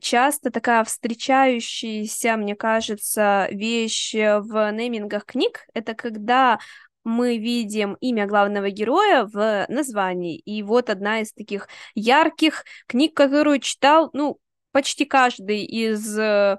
[0.00, 6.58] Часто такая встречающаяся, мне кажется, вещь в неймингах книг— это когда
[7.04, 10.38] мы видим имя главного героя в названии.
[10.38, 14.38] И вот одна из таких ярких книг, которую читал, ну,
[14.72, 16.58] почти каждый из э,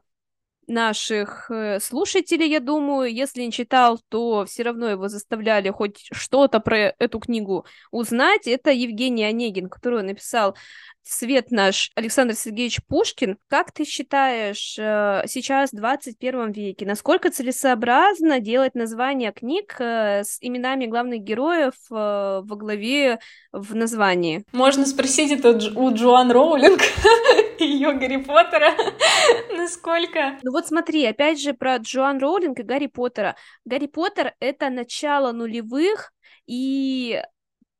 [0.67, 3.13] наших э, слушателей, я думаю.
[3.13, 8.47] Если не читал, то все равно его заставляли хоть что-то про эту книгу узнать.
[8.47, 10.55] Это Евгений Онегин, который написал
[11.03, 13.37] «Свет наш» Александр Сергеевич Пушкин.
[13.47, 20.37] Как ты считаешь, э, сейчас, в 21 веке, насколько целесообразно делать названия книг э, с
[20.41, 23.19] именами главных героев во главе
[23.51, 24.45] в названии?
[24.51, 26.81] Можно спросить это у Джоан Роулинг
[27.59, 28.71] ее Гарри Поттера.
[29.57, 30.39] Насколько?
[30.43, 33.35] Ну вот смотри, опять же про Джоан Роулинг и Гарри Поттера.
[33.65, 36.11] Гарри Поттер— это начало нулевых,
[36.45, 37.21] и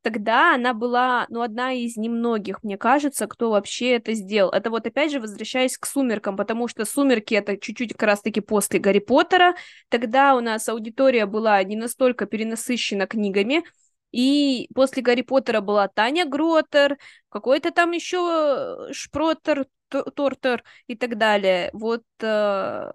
[0.03, 4.51] тогда она была, ну, одна из немногих, мне кажется, кто вообще это сделал.
[4.51, 8.79] Это вот опять же возвращаясь к «Сумеркам», потому что «Сумерки»— это чуть-чуть как раз-таки после
[8.79, 9.55] «Гарри Поттера».
[9.89, 13.63] Тогда у нас аудитория была не настолько перенасыщена книгами,
[14.11, 16.97] и после Гарри Поттера была Таня Гротер,
[17.29, 21.69] какой-то там еще Шпроттер, Тортер и так далее.
[21.73, 22.91] Вот э,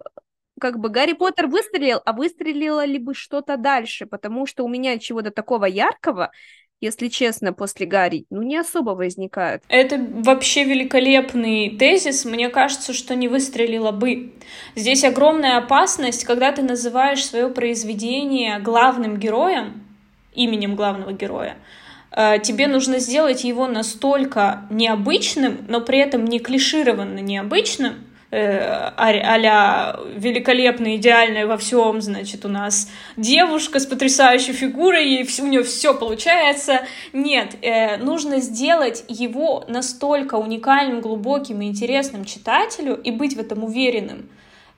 [0.59, 4.99] как бы Гарри Поттер выстрелил, а выстрелило ли бы что-то дальше, потому что у меня
[4.99, 6.31] чего-то такого яркого,
[6.81, 9.63] если честно, после Гарри, ну, не особо возникает.
[9.67, 12.25] Это вообще великолепный тезис.
[12.25, 14.33] Мне кажется, что не выстрелило бы.
[14.75, 19.83] Здесь огромная опасность, когда ты называешь свое произведение главным героем,
[20.33, 21.57] именем главного героя,
[22.11, 27.95] э, тебе нужно сделать его настолько необычным, но при этом не клишированно необычным,
[28.31, 35.63] а-ля великолепная, идеальная во всем, значит, у нас девушка с потрясающей фигурой, и у нее
[35.63, 36.81] все получается.
[37.11, 43.63] Нет, э, нужно сделать его настолько уникальным, глубоким и интересным читателю и быть в этом
[43.63, 44.29] уверенным,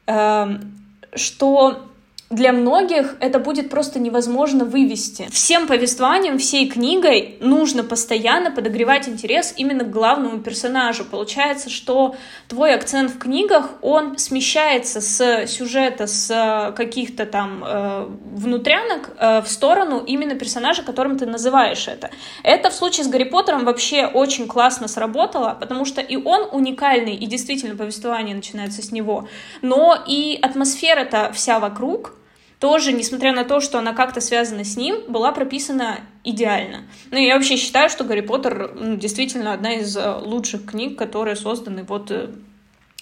[0.05, 0.77] эм,
[1.13, 1.90] что
[2.31, 5.27] для многих это будет просто невозможно вывести.
[5.31, 11.03] Всем повествованием, всей книгой нужно постоянно подогревать интерес именно к главному персонажу.
[11.03, 12.15] Получается, что
[12.47, 19.47] твой акцент в книгах, он смещается с сюжета, с каких-то там э, внутрянок э, в
[19.47, 22.11] сторону именно персонажа, которым ты называешь это.
[22.43, 27.15] Это в случае с Гарри Поттером вообще очень классно сработало, потому что и он уникальный,
[27.15, 29.27] и действительно повествование начинается с него,
[29.61, 32.13] но и атмосфера-то вся вокруг,
[32.61, 36.83] тоже, несмотря на то, что она как-то связана с ним, была прописана идеально.
[37.09, 41.35] Ну, я вообще считаю, что «Гарри Поттер» ну, действительно одна из э, лучших книг, которые
[41.35, 42.29] созданы вот э,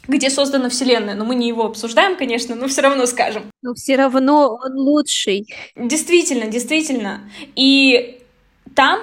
[0.07, 1.13] где создана Вселенная.
[1.13, 3.51] Но мы не его обсуждаем, конечно, но все равно скажем.
[3.61, 5.53] Но все равно он лучший.
[5.75, 7.29] Действительно, действительно.
[7.57, 8.21] И
[8.77, 9.01] там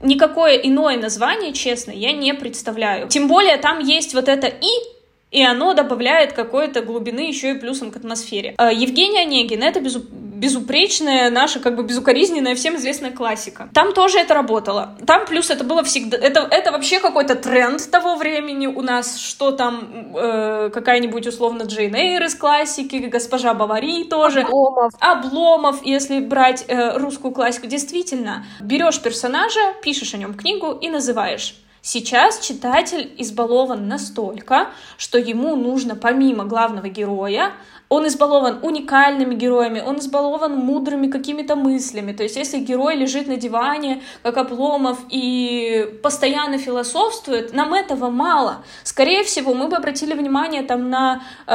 [0.00, 3.08] никакое иное название, честно, я не представляю.
[3.08, 4.97] Тем более там есть вот это «и»,
[5.30, 8.54] и оно добавляет какой-то глубины еще и плюсом к атмосфере.
[8.56, 10.02] А, Евгений Онегин— это безу
[10.38, 13.68] безупречная наша, как бы безукоризненная, всем известная классика.
[13.74, 14.96] Там тоже это работало.
[15.06, 16.16] Там плюс это было всегда...
[16.16, 21.94] Это, это вообще какой-то тренд того времени у нас, что там э, какая-нибудь условно Джейн
[21.94, 24.42] Эйр из классики, госпожа Бавари тоже.
[24.42, 24.92] Обломов.
[25.00, 27.66] Обломов, если брать э, русскую классику.
[27.66, 31.56] Действительно, берешь персонажа, пишешь о нем книгу и называешь.
[31.82, 37.52] Сейчас читатель избалован настолько, что ему нужно помимо главного героя
[37.88, 42.12] он избалован уникальными героями, он избалован мудрыми какими-то мыслями.
[42.12, 48.62] То есть, если герой лежит на диване, как Обломов, и постоянно философствует, нам этого мало.
[48.84, 51.52] Скорее всего, мы бы обратили внимание там на э,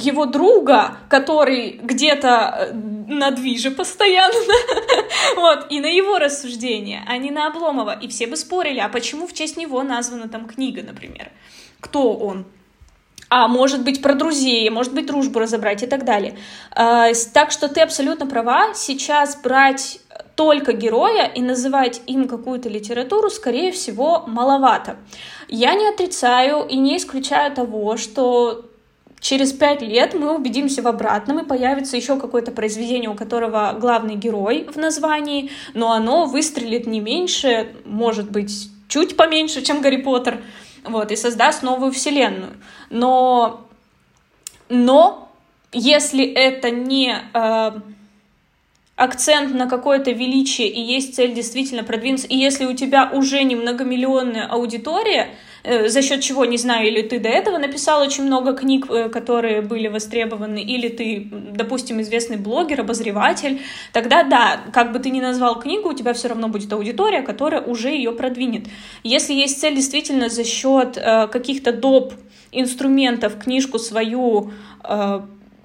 [0.00, 4.34] его друга, который где-то э, на движе постоянно,
[5.36, 7.96] вот, и на его рассуждения, а не на Обломова.
[8.02, 11.30] И все бы спорили, а почему в честь него названа там книга, например?
[11.80, 12.46] Кто он?
[13.30, 16.36] а может быть про друзей, может быть дружбу разобрать и так далее.
[16.70, 19.98] А, так что ты абсолютно права, сейчас брать
[20.36, 24.96] только героя и называть им какую-то литературу, скорее всего, маловато.
[25.48, 28.66] Я не отрицаю и не исключаю того, что
[29.20, 34.16] через пять лет мы убедимся в обратном, и появится еще какое-то произведение, у которого главный
[34.16, 40.42] герой в названии, но оно выстрелит не меньше, может быть, чуть поменьше, чем Гарри Поттер,
[40.84, 42.56] вот, и создаст новую вселенную.
[42.90, 43.66] Но,
[44.68, 45.32] но
[45.72, 47.70] если это не э,
[48.96, 53.56] акцент на какое-то величие и есть цель действительно продвинуться, и если у тебя уже не
[53.56, 58.86] многомиллионная аудитория, за счет чего, не знаю, или ты до этого написал очень много книг,
[58.90, 65.08] э, которые были востребованы, или ты, допустим, известный блогер, обозреватель, тогда да, как бы ты
[65.08, 68.66] ни назвал книгу, у тебя все равно будет аудитория, которая уже ее продвинет.
[69.02, 72.12] Если есть цель действительно за счет э, каких-то доп
[72.52, 74.52] инструментов книжку свою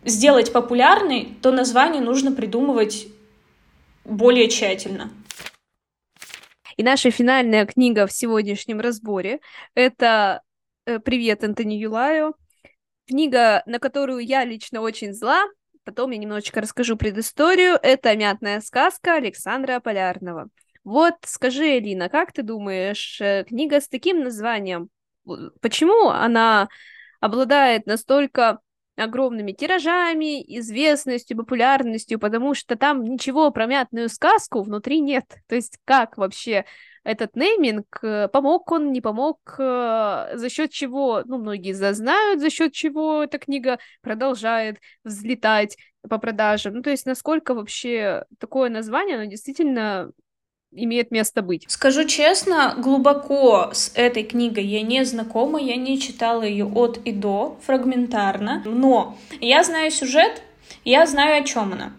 [0.05, 3.07] сделать популярной, то название нужно придумывать
[4.05, 5.12] более тщательно.
[6.80, 9.42] И наша финальная книга в сегодняшнем разборе—
[9.76, 10.44] это
[10.86, 12.36] э, «Привет, Антони Юлаю».
[13.06, 15.44] Книга, на которую я лично очень зла,
[15.84, 17.78] потом я немножечко расскажу предысторию.
[17.84, 20.48] Это «Мятная сказка» Александра Полярного.
[20.86, 24.88] Вот скажи, Элина, как ты думаешь, э, книга с таким названием,
[25.60, 26.70] почему она
[27.20, 28.60] обладает настолько
[28.99, 35.25] огромными тиражами, известностью, популярностью, потому что там ничего про мятную сказку внутри нет.
[35.47, 36.65] То есть как вообще
[37.03, 42.49] этот нейминг, э, помог он, не помог, э, за счет чего, ну, многие зазнают, за
[42.49, 45.77] счет чего эта книга продолжает взлетать
[46.09, 46.75] по продажам.
[46.75, 50.12] Ну, то есть насколько вообще такое название, оно действительно
[50.71, 51.65] имеет место быть.
[51.67, 57.12] Скажу честно, глубоко с этой книгой я не знакома, я не читала ее от и
[57.12, 60.41] до, фрагментарно, но я знаю сюжет,
[60.86, 61.93] я знаю, о чем она.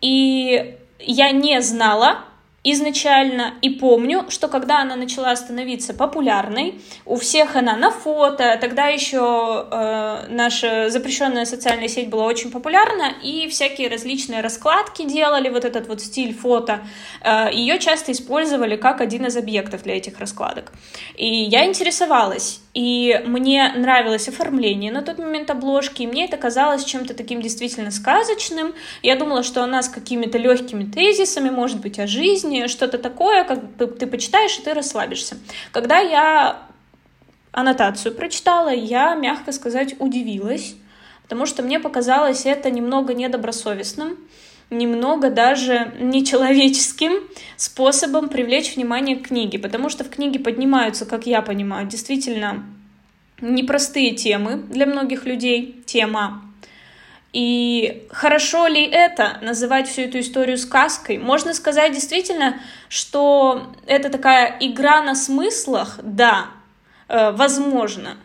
[0.00, 2.24] И я не знала,
[2.64, 8.86] изначально и помню, что когда она начала становиться популярной, у всех она на фото, тогда
[8.86, 15.64] еще э, наша запрещенная социальная сеть была очень популярна, и всякие различные раскладки делали, вот
[15.64, 16.80] этот вот стиль фото,
[17.20, 20.72] э, ее часто использовали как один из объектов для этих раскладок.
[21.16, 26.84] И я интересовалась, и мне нравилось оформление на тот момент обложки, и мне это казалось
[26.84, 28.74] чем-то таким действительно сказочным.
[29.02, 33.60] Я думала, что она с какими-то легкими тезисами, может быть, о жизни, что-то такое, как
[33.98, 35.36] ты почитаешь, и ты расслабишься.
[35.70, 36.62] Когда я
[37.52, 40.74] аннотацию прочитала, я, мягко сказать, удивилась,
[41.24, 44.16] потому что мне показалось это немного недобросовестным,
[44.72, 47.12] немного даже нечеловеческим
[47.56, 52.64] способом привлечь внимание к книге, потому что в книге поднимаются, как я понимаю, действительно
[53.40, 56.42] непростые темы для многих людей, тема.
[57.32, 61.18] И хорошо ли это, называть всю эту историю сказкой?
[61.18, 66.46] Можно сказать действительно, что это такая игра на смыслах, да,
[67.08, 68.16] э, возможно,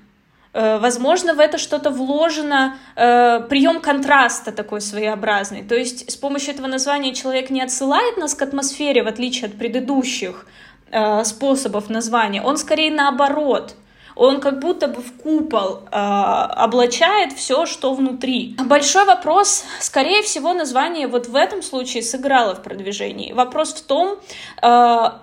[0.79, 5.63] возможно, в это что-то вложено, э, прием контраста такой своеобразный.
[5.63, 9.57] То есть с помощью этого названия человек не отсылает нас к атмосфере, в отличие от
[9.57, 10.47] предыдущих
[10.91, 12.41] э, способов названия.
[12.41, 13.75] Он скорее наоборот–
[14.17, 18.55] он как будто бы в купол э, облачает все, что внутри.
[18.65, 23.33] Большой вопрос, скорее всего, название вот в этом случае сыграло в продвижении.
[23.33, 24.19] Вопрос в том,
[24.61, 24.67] э,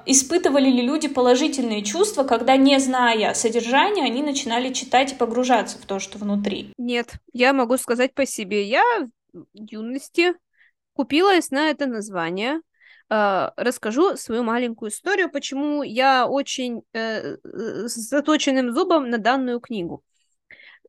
[0.06, 5.86] испытывали ли люди положительные чувства, когда, не зная содержания, они начинали читать и погружаться в
[5.86, 6.72] то, что внутри.
[6.78, 8.62] Нет, я могу сказать по себе.
[8.64, 8.82] Я
[9.32, 10.34] в юности
[10.94, 12.60] купилась на это название,
[13.16, 20.02] а, расскажу свою маленькую историю, почему я очень э, с заточенным зубом на данную книгу.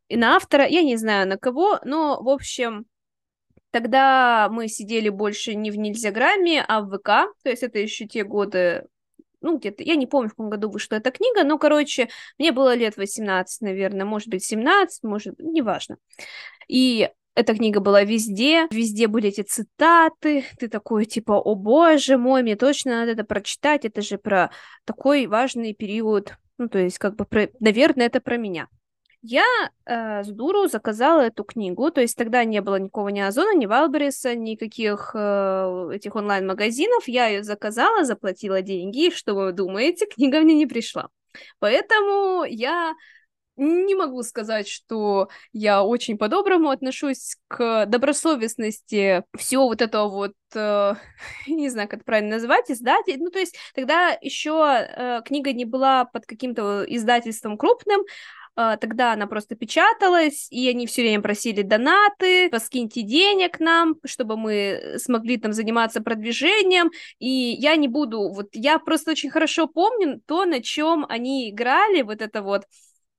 [0.07, 2.85] И на автора, я не знаю на кого, но, в общем,
[3.69, 7.05] тогда мы сидели больше не в Нельзяграмме, а в ВК,
[7.43, 8.88] то есть это еще те годы,
[9.41, 12.09] ну, где-то, я не помню, в каком году вышла эта книга, но, короче,
[12.39, 15.97] мне было лет 18, наверное, может быть, 17, может, неважно.
[16.67, 22.41] И эта книга была везде, везде были эти цитаты, ты такой типа, о боже мой,
[22.41, 24.52] мне точно надо это прочитать, это же про
[24.86, 27.50] такой важный период, ну то есть как бы, про...
[27.60, 28.67] наверное, это про меня.
[29.28, 29.43] Я
[29.86, 33.65] э, с дуру заказала эту книгу, то есть тогда не было никакого ни Озона, ни
[33.65, 37.08] Валбериса, никаких э, этих онлайн-магазинов.
[37.08, 41.10] Я ее заказала, заплатила деньги, что вы думаете, книга мне не пришла.
[41.58, 42.93] Поэтому я
[43.57, 50.95] не могу сказать, что я очень по-доброму отношусь к добросовестности всего вот этого вот, э,
[51.47, 53.17] не знаю, как это правильно назвать, издатель.
[53.19, 58.01] Ну, то есть тогда еще э, книга не была под каким-то издательством крупным,
[58.57, 64.35] э, тогда она просто печаталась, и они все время просили донаты, поскиньте денег нам, чтобы
[64.35, 70.21] мы смогли там заниматься продвижением, и я не буду, вот я просто очень хорошо помню
[70.25, 72.65] то, на чем они играли, вот это вот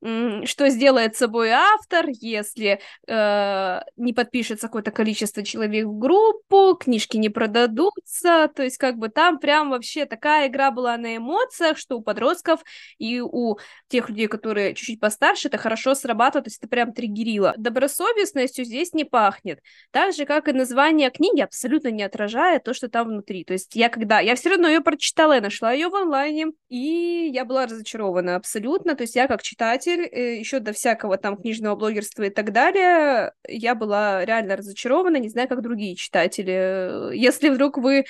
[0.02, 7.28] что сделает собой автор, если э, не подпишется какое-то количество человек в группу, книжки не
[7.28, 12.02] продадутся, то есть как бы там прям вообще такая игра была на эмоциях, что у
[12.02, 12.60] подростков
[12.98, 13.56] и у
[13.88, 17.54] тех людей, которые чуть-чуть постарше, это хорошо срабатывает, то есть это прям триггерило.
[17.56, 22.88] Добросовестностью здесь не пахнет, так же, как и название книги абсолютно не отражает то, что
[22.88, 25.96] там внутри, то есть я когда, я все равно ее прочитала, я нашла ее в
[25.96, 30.72] онлайне, и я была разочарована абсолютно, то есть я как читатель читатель, э, еще до
[30.72, 35.96] всякого там книжного блогерства и так далее, я была реально разочарована, не знаю, как другие
[35.96, 37.14] читатели.
[37.16, 38.04] Если вдруг вы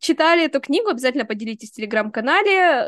[0.00, 2.86] читали эту книгу, обязательно поделитесь в телеграм-канале,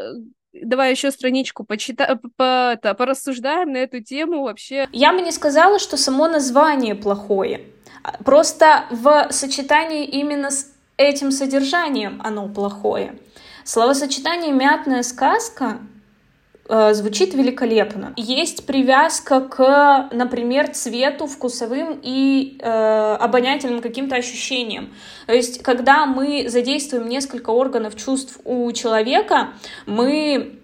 [0.52, 2.18] давай еще страничку почита...
[2.36, 4.88] по, это, порассуждаем на эту тему вообще.
[4.92, 7.60] Я бы не сказала, что само название плохое.
[8.24, 13.18] Просто в сочетании именно с этим содержанием оно плохое.
[13.64, 15.95] Словосочетание «мятная сказка» Э,
[16.68, 18.12] звучит великолепно.
[18.16, 24.92] Есть привязка к, например, цвету, вкусовым и э, обонятельным каким-то ощущениям.
[25.26, 29.50] То есть, когда мы задействуем несколько органов чувств у человека,
[29.86, 30.58] мы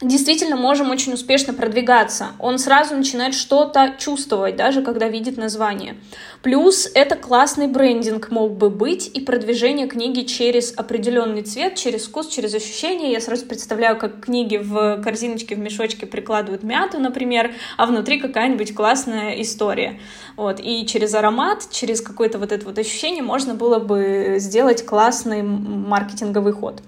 [0.00, 2.28] действительно можем очень успешно продвигаться.
[2.38, 5.96] Он сразу начинает что-то чувствовать, даже когда видит название.
[6.42, 12.28] Плюс это классный брендинг мог бы быть и продвижение книги через определенный цвет, через вкус,
[12.28, 13.12] через ощущения.
[13.12, 18.74] Я сразу представляю, как книги в корзиночке, в мешочке прикладывают мяту, например, а внутри какая-нибудь
[18.74, 20.00] классная история.
[20.36, 20.60] Вот.
[20.60, 26.54] И через аромат, через какое-то вот это вот ощущение можно было бы сделать классный маркетинговый
[26.54, 26.82] ход.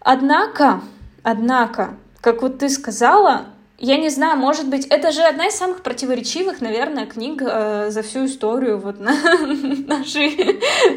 [0.00, 0.82] Однако,
[1.24, 3.46] однако, как вот ты сказала,
[3.78, 8.02] я не знаю, может быть, это же одна из самых противоречивых, наверное, книг э, за
[8.02, 9.10] всю историю вот на,
[9.86, 10.28] нашей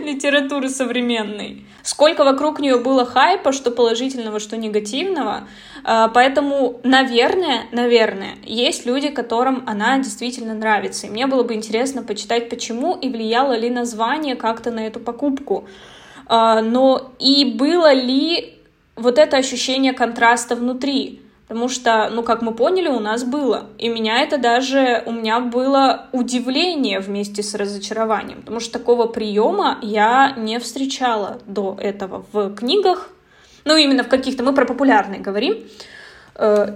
[0.05, 1.65] литературы современной.
[1.81, 5.47] Сколько вокруг нее было хайпа, что положительного, что негативного.
[5.83, 11.07] Э, поэтому, наверное, наверное, есть люди, которым она действительно нравится.
[11.07, 15.67] И мне было бы интересно почитать, почему и влияло ли название как-то на эту покупку.
[16.29, 18.56] Э, но и было ли
[18.97, 21.21] вот это ощущение контраста внутри.
[21.47, 23.67] Потому что, ну, как мы поняли, у нас было.
[23.77, 28.41] И меня это даже, у меня было удивление вместе с разочарованием.
[28.41, 33.09] Потому что такого приема я не встречала до этого в книгах.
[33.63, 35.63] Ну, именно в каких-то, мы про популярные говорим.
[36.35, 36.75] Э,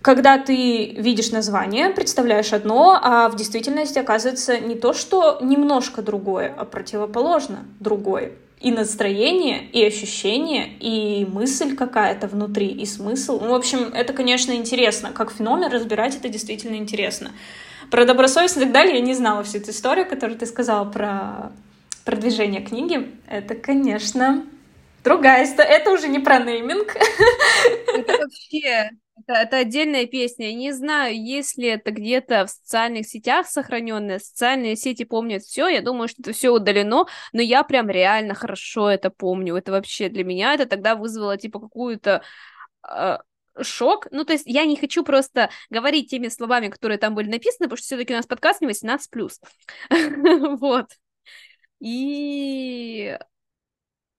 [0.00, 6.54] когда ты видишь название, представляешь одно, а в действительности оказывается не то, что немножко другое,
[6.56, 13.40] а противоположно другое и настроение, и ощущение, и мысль какая-то внутри, и смысл.
[13.40, 15.12] Ну, в общем, это, конечно, интересно.
[15.12, 17.32] Как феномен разбирать это действительно интересно.
[17.90, 21.52] Про добросовестность и так далее я не знала всю эту историю, которую ты сказала про
[22.04, 23.10] продвижение книги.
[23.28, 24.44] Это, конечно,
[25.04, 25.68] другая история.
[25.68, 26.96] Это уже не про нейминг.
[27.92, 28.90] Это вообще
[29.26, 30.52] это, это отдельная песня.
[30.52, 34.18] Не знаю, есть ли это где-то в социальных сетях сохраненное.
[34.18, 35.68] Социальные сети помнят все.
[35.68, 39.56] Я думаю, что это все удалено, но я прям реально хорошо это помню.
[39.56, 42.22] Это вообще для меня это тогда вызвало типа какую-то
[42.88, 43.18] э,
[43.62, 44.08] шок.
[44.10, 47.78] Ну, то есть я не хочу просто говорить теми словами, которые там были написаны, потому
[47.78, 49.40] что все-таки у нас подкаст не 18+.
[50.60, 50.86] Вот.
[51.78, 53.18] И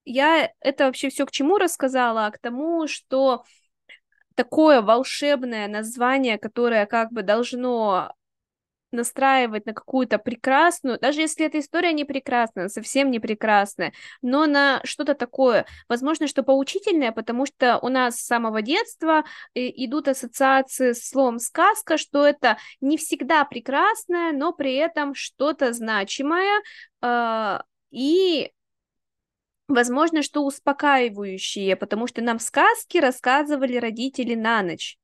[0.06, 2.28] я это вообще все к чему рассказала?
[2.28, 3.44] А к тому, что
[4.38, 8.14] такое волшебное название, которое как бы должно
[8.92, 14.80] настраивать на какую-то прекрасную, даже если эта история не прекрасная, совсем не прекрасная, но на
[14.86, 21.10] что-то такое, возможно, что поучительное, потому что у нас с самого детства идут ассоциации с
[21.10, 26.62] словом сказка, что это не всегда прекрасное, но при этом что-то значимое,
[27.02, 27.60] э,
[27.92, 28.52] и
[29.68, 34.98] Возможно, что успокаивающие, потому что нам сказки рассказывали родители на ночь.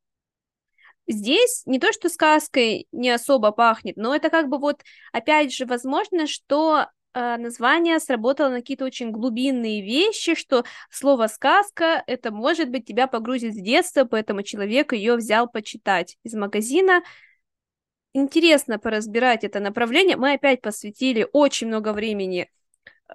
[1.05, 5.65] Здесь не то, что сказкой не особо пахнет, но это как бы вот, опять же,
[5.65, 12.69] возможно, что э, название сработало на какие-то очень глубинные вещи, что слово сказка, это может
[12.69, 17.03] быть тебя погрузит в детство, поэтому человек ее взял почитать из магазина.
[18.13, 20.15] Интересно поразбирать это направление.
[20.15, 22.49] Мы опять посвятили очень много времени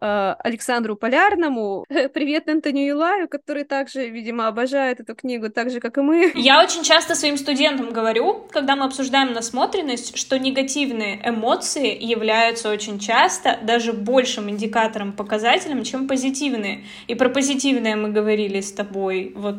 [0.01, 1.85] Александру Полярному.
[2.15, 6.33] Привет Антонию Илаю, который также, видимо, обожает эту книгу, так же, как и мы.
[6.35, 12.99] Я очень часто своим студентам говорю, когда мы обсуждаем насмотренность, что негативные эмоции являются очень
[12.99, 16.85] часто даже большим индикатором, показателем, чем позитивные.
[17.07, 19.57] И про позитивные мы говорили с тобой вот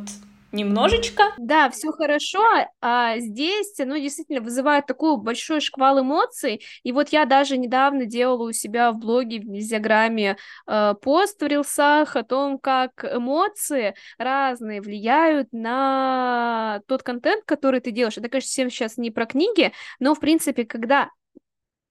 [0.52, 1.24] немножечко.
[1.38, 2.44] Да, все хорошо,
[2.82, 8.50] а здесь, ну, действительно вызывает такой большой шквал эмоций, и вот я даже недавно делала
[8.50, 10.38] у себя в блоге, в Низиограмме
[10.68, 17.92] э, пост в рилсах о том, как эмоции разные влияют на тот контент, который ты
[17.92, 18.18] делаешь.
[18.18, 21.10] Это, конечно, всем сейчас не про книги, но, в принципе, когда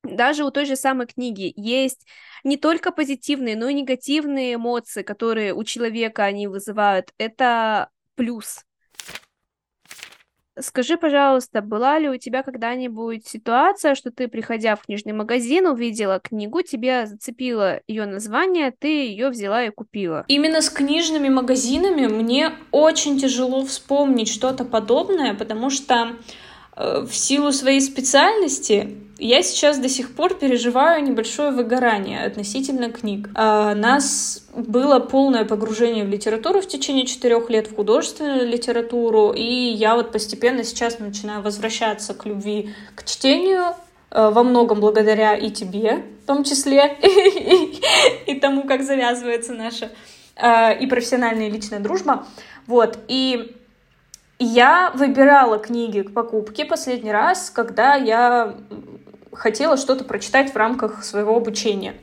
[0.02, 2.06] даже у той же самой книги есть
[2.44, 7.12] не только позитивные, но и негативные эмоции, которые у человека они вызывают.
[7.18, 8.64] Это плюс.
[10.60, 16.18] Скажи, пожалуйста, была ли у тебя когда-нибудь ситуация, что ты, приходя в книжный магазин, увидела
[16.18, 20.24] книгу, тебе зацепило ее название, ты ее взяла и купила?
[20.26, 26.16] Именно с книжными магазинами мне очень тяжело вспомнить что-то подобное, потому что
[26.78, 33.28] в силу своей специальности я сейчас до сих пор переживаю небольшое выгорание относительно книг.
[33.34, 39.42] А, нас было полное погружение в литературу в течение четырех лет, в художественную литературу, и
[39.42, 43.74] я вот постепенно сейчас начинаю возвращаться к любви к чтению,
[44.10, 46.96] а, во многом благодаря и тебе, в том числе,
[48.26, 49.90] и тому, как завязывается наша
[50.36, 52.24] а, и профессиональная и личная дружба.
[52.68, 53.56] Вот, и
[54.39, 58.57] я выбирала книги к покупке последний раз, когда я
[59.32, 61.95] хотела что-то прочитать в рамках своего обучения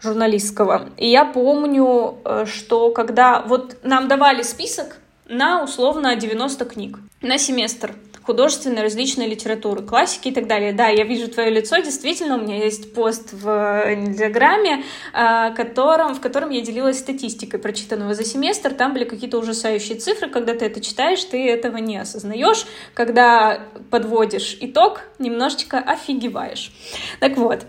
[0.00, 0.90] журналистского.
[0.96, 7.38] И я помню, э, что когда вот нам давали список на условно 90 книг на
[7.38, 7.92] семестр,
[8.26, 10.72] художественной, различной литературы, классики и так далее.
[10.72, 16.20] Да, я вижу твое лицо, действительно, у меня есть пост в Инстаграме, а, котором, в
[16.20, 18.72] котором я делилась статистикой прочитанного за семестр.
[18.72, 22.66] Там были какие-то ужасающие цифры, когда ты это читаешь, ты этого не осознаешь.
[22.94, 23.60] Когда
[23.90, 26.72] подводишь итог, немножечко офигеваешь.
[27.20, 27.64] Так вот,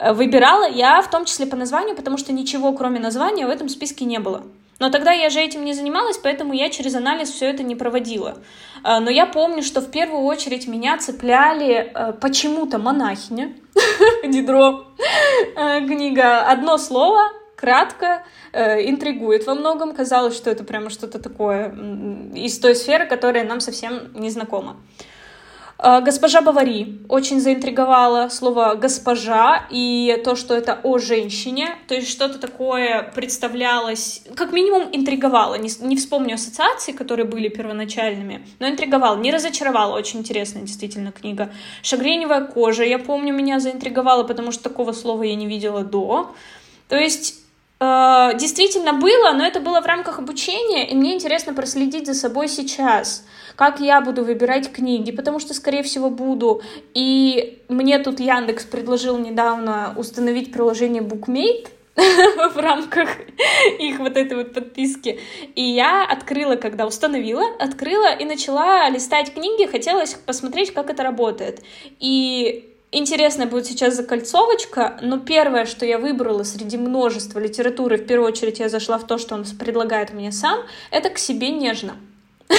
[0.00, 4.04] выбирала я в том числе по названию, потому что ничего, кроме названия, в этом списке
[4.04, 4.44] не было.
[4.78, 8.38] Но тогда я же этим не занималась, поэтому я через анализ все это не проводила.
[8.84, 13.54] А, но я помню, что в первую очередь меня цепляли э, почему-то монахиня,
[14.24, 14.86] Дидро,
[15.56, 19.94] э, книга «Одно слово», кратко, э, интригует во многом.
[19.94, 21.74] Казалось, что это прямо что-то такое
[22.34, 24.76] из той сферы, которая нам совсем не знакома.
[25.80, 32.10] А, госпожа Бавари очень заинтриговала слово «госпожа» и то, что это о женщине, то есть
[32.10, 39.18] что-то такое представлялось, как минимум интриговало, не, не вспомню ассоциации, которые были первоначальными, но интриговало,
[39.18, 41.52] не разочаровало, очень интересная действительно книга.
[41.82, 46.34] «Шагреневая кожа», я помню, меня заинтриговала, потому что такого слова я не видела до.
[46.88, 47.47] То есть э,
[47.80, 53.24] действительно было, но это было в рамках обучения, и мне интересно проследить за собой сейчас—
[53.58, 56.62] как я буду выбирать книги, потому что, скорее всего, буду.
[56.94, 61.66] И мне тут Яндекс предложил недавно установить приложение Bookmate,
[61.96, 63.08] в рамках
[63.80, 65.18] их вот этой вот подписки.
[65.56, 71.60] И я открыла, когда установила, открыла и начала листать книги, хотелось посмотреть, как это работает.
[71.98, 78.28] И интересная будет сейчас закольцовочка, но первое, что я выбрала среди множества литературы, в первую
[78.28, 80.60] очередь я зашла в то, что он предлагает мне сам,
[80.90, 81.96] это «К себе нежно».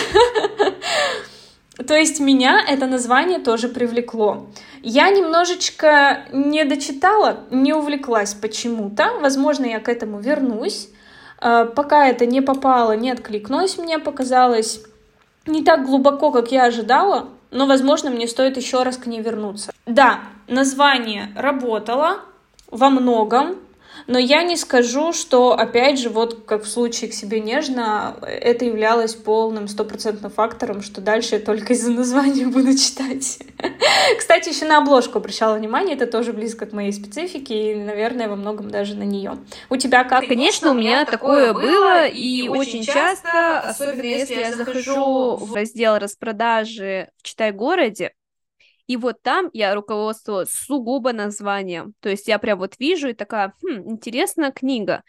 [1.88, 4.47] То есть меня это название тоже привлекло.
[4.84, 9.13] Я немножечко не дочитала, не увлеклась почему-то.
[9.21, 10.89] Возможно, я к этому вернусь.
[11.39, 14.82] А, пока это не попало, не откликнулось, мне показалось
[15.45, 19.72] не так глубоко, как я ожидала, но, возможно, мне стоит еще раз к ней вернуться.
[19.86, 22.20] Да, название работало
[22.70, 23.56] во многом,
[24.10, 28.66] но я не скажу, что, опять же, вот как в случае к себе нежно, это
[28.66, 33.38] являлось полным стопроцентным фактором, что дальше я только из-за названия буду читать.
[34.18, 38.36] Кстати, еще на обложку обращала внимание, это тоже близко к моей специфике, и, наверное, во
[38.36, 39.38] многом даже на нее.
[39.70, 40.28] У тебя как?
[40.28, 47.10] Конечно, у меня такое было, и очень часто, особенно если я захожу в раздел распродажи
[47.18, 48.14] в Читай-городе,
[48.89, 51.93] и вот там я руководствовалась сугубо названием.
[51.99, 55.03] То есть я прям вот вижу и такая, хм, интересная книга.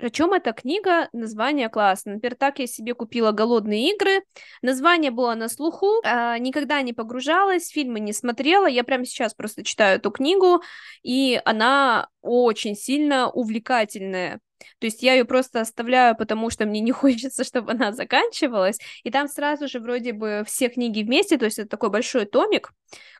[0.00, 1.08] О чем эта книга?
[1.12, 2.14] Название классно.
[2.14, 4.24] Например, так я себе купила «Голодные игры».
[4.60, 8.66] Название было на слуху, а, никогда не погружалась, фильмы не смотрела.
[8.66, 10.60] Я прямо сейчас просто читаю эту книгу,
[11.04, 14.40] и она очень сильно увлекательная.
[14.78, 18.78] То есть я ее просто оставляю, потому что мне не хочется, чтобы она заканчивалась.
[19.02, 22.72] И там сразу же вроде бы все книги вместе, то есть это такой большой томик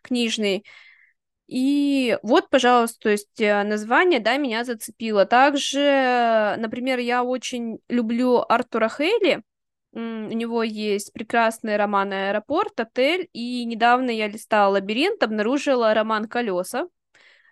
[0.02, 0.64] книжный.
[1.46, 5.26] И вот, пожалуйста, то есть э, название, да, меня зацепило.
[5.26, 9.42] Также, например, я очень люблю Артура Хейли.
[9.92, 16.88] У него есть прекрасный роман «Аэропорт», «Отель», и недавно я листала «Лабиринт», обнаружила роман «Колеса»,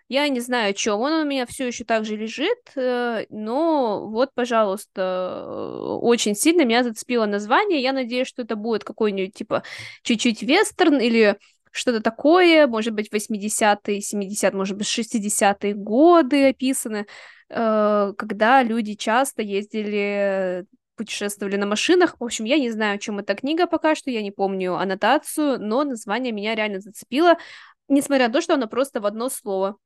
[0.07, 4.07] я не знаю, о чем он у меня все еще так же лежит, э, но
[4.07, 7.81] вот, пожалуйста, очень сильно меня зацепило название.
[7.81, 9.63] Я надеюсь, что это будет какой-нибудь типа
[10.03, 11.37] чуть-чуть вестерн или
[11.71, 17.07] что-то такое, может быть, 80-е, 70-е, может быть, 60-е годы описаны,
[17.49, 22.15] э, когда люди часто ездили путешествовали на машинах.
[22.19, 25.59] В общем, я не знаю, о чем эта книга пока что, я не помню аннотацию,
[25.59, 27.37] но название меня реально зацепило,
[27.89, 29.77] несмотря на то, что оно просто в одно слово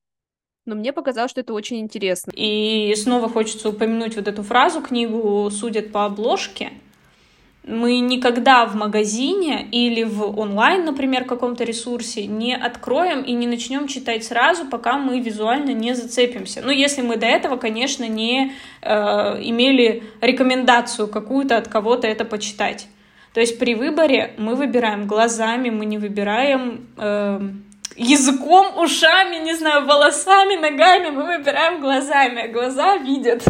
[0.69, 2.31] но мне показалось, что это очень интересно.
[2.35, 6.71] И снова хочется упомянуть вот эту фразу, книгу судят по обложке.
[7.63, 13.87] Мы никогда в магазине или в онлайн, например, каком-то ресурсе не откроем и не начнем
[13.87, 16.61] читать сразу, пока мы визуально не зацепимся.
[16.63, 18.89] Ну, если мы до этого, конечно, не э,
[19.43, 22.87] имели рекомендацию какую-то от кого-то это почитать.
[23.33, 27.39] То есть при выборе мы выбираем глазами, мы не выбираем э,
[27.99, 33.43] языком, ушами, не знаю, волосами, ногами, мы выбираем глазами, а глаза видят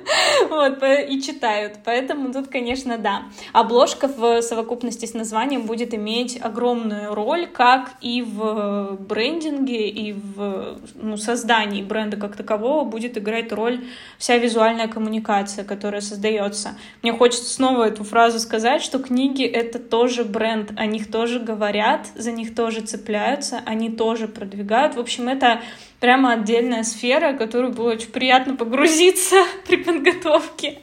[0.48, 1.80] вот, и читают.
[1.84, 3.24] Поэтому тут, конечно, да.
[3.52, 10.78] Обложка в совокупности с названием будет иметь огромную роль, как и в брендинге, и в
[10.94, 13.84] ну, создании бренда как такового будет играть роль
[14.18, 16.76] вся визуальная коммуникация, которая создается.
[17.02, 22.06] Мне хочется снова эту фразу сказать, что книги— это тоже бренд, о них тоже говорят,
[22.14, 24.94] за них тоже цепляются, они тоже продвигают.
[24.94, 25.62] В общем, это
[26.00, 29.36] прямо отдельная сфера, в которую было очень приятно погрузиться
[29.66, 30.78] при подготовке.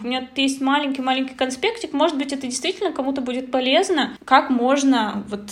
[0.00, 5.24] У меня тут есть маленький-маленький конспектик, может быть, это действительно кому-то будет полезно, как можно
[5.28, 5.42] вот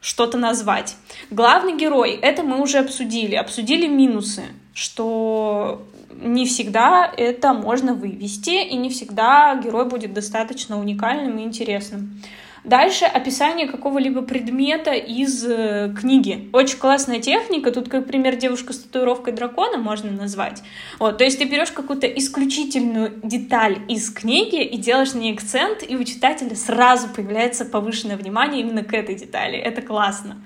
[0.00, 0.96] что-то назвать.
[1.30, 4.42] Главный герой, это мы уже обсудили, обсудили минусы,
[4.74, 5.82] что
[6.20, 12.20] не всегда это можно вывести, и не всегда герой будет достаточно уникальным и интересным.
[12.68, 16.50] Дальше описание какого-либо предмета из э, книги.
[16.52, 17.72] Очень классная техника.
[17.72, 20.62] Тут, как пример, девушка с татуировкой дракона можно назвать.
[20.98, 25.82] Вот, то есть ты берешь какую-то исключительную деталь из книги и делаешь на ней акцент,
[25.88, 29.56] и у читателя сразу появляется повышенное внимание именно к этой детали.
[29.56, 30.36] Это классно.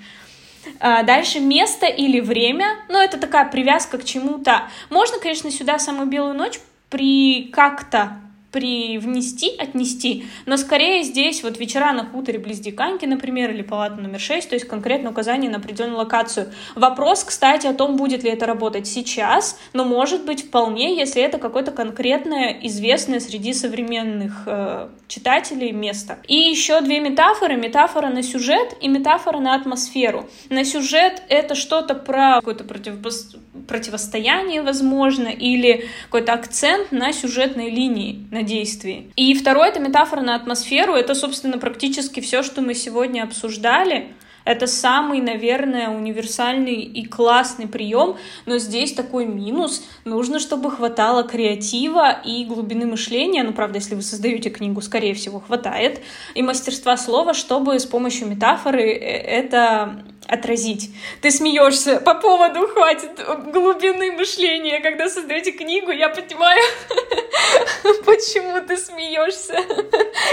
[0.79, 4.69] А, дальше место или время, ну это такая привязка к чему-то.
[4.91, 8.21] Можно, конечно, сюда самую белую ночь при как-то
[8.53, 14.21] привнести, отнести, но скорее здесь вот вечера на хуторе близ Диканьки, например, или палата номер
[14.21, 16.53] 6, то есть конкретно указание на определенную локацию.
[16.75, 21.39] Вопрос, кстати, о том, будет ли это работать сейчас, но может быть вполне, если это
[21.39, 26.19] какое-то конкретное, известное среди современных э, читателей место.
[26.29, 27.57] И еще две метафоры.
[27.57, 30.29] Метафора на сюжет и метафора на атмосферу.
[30.51, 33.37] На сюжет это что-то про какое-то противопос...
[33.67, 39.11] противостояние, возможно, или какой-то акцент на сюжетной линии, на действии.
[39.17, 40.95] И второе— это метафора на атмосферу.
[40.95, 44.09] Это, собственно, практически все, что мы сегодня обсуждали.
[44.45, 48.17] Это самый, наверное, универсальный и классный прием,
[48.47, 49.85] но здесь такой минус.
[50.05, 53.43] Нужно, чтобы хватало креатива и глубины мышления.
[53.43, 56.01] Ну, правда, если вы создаете книгу, скорее всего, хватает.
[56.35, 60.91] И мастерства слова, чтобы с помощью метафоры э, это отразить.
[61.21, 63.21] Ты смеешься по поводу хватит
[63.53, 66.63] глубины мышления, когда создаете книгу, я понимаю,
[68.05, 69.59] почему ты смеешься.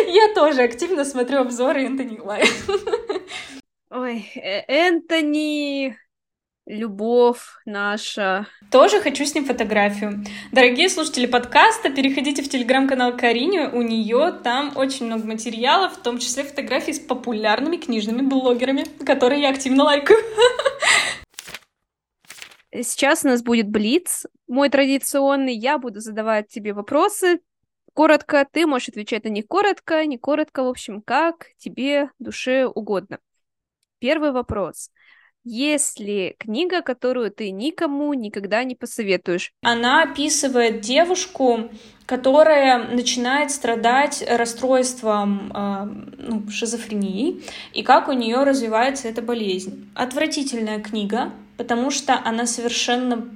[0.08, 2.44] Я тоже активно смотрю обзоры Энтони Лай.
[3.92, 5.98] Ой, э, Энтони,
[6.68, 8.46] любовь наша.
[8.70, 10.24] Тоже хочу с ним фотографию.
[10.52, 16.20] Дорогие слушатели подкаста, переходите в телеграм-канал Карини, у нее там очень много материалов, в том
[16.20, 20.20] числе фотографии с популярными книжными блогерами, которые я активно лайкаю.
[22.72, 25.56] Сейчас у нас будет Блиц, мой традиционный.
[25.56, 27.40] Я буду задавать тебе вопросы.
[27.96, 33.18] Коротко, ты можешь отвечать на них коротко, не коротко, в общем, как тебе душе угодно.
[34.00, 34.90] Первый вопрос.
[35.46, 39.54] Есть ли книга, которую ты никому никогда не посоветуешь?
[39.62, 41.70] Она описывает девушку,
[42.06, 45.86] которая начинает страдать расстройством э,
[46.18, 47.42] ну, шизофрении
[47.74, 49.90] и как у нее развивается эта болезнь.
[49.96, 53.30] Отвратительная книга, потому что она совершенно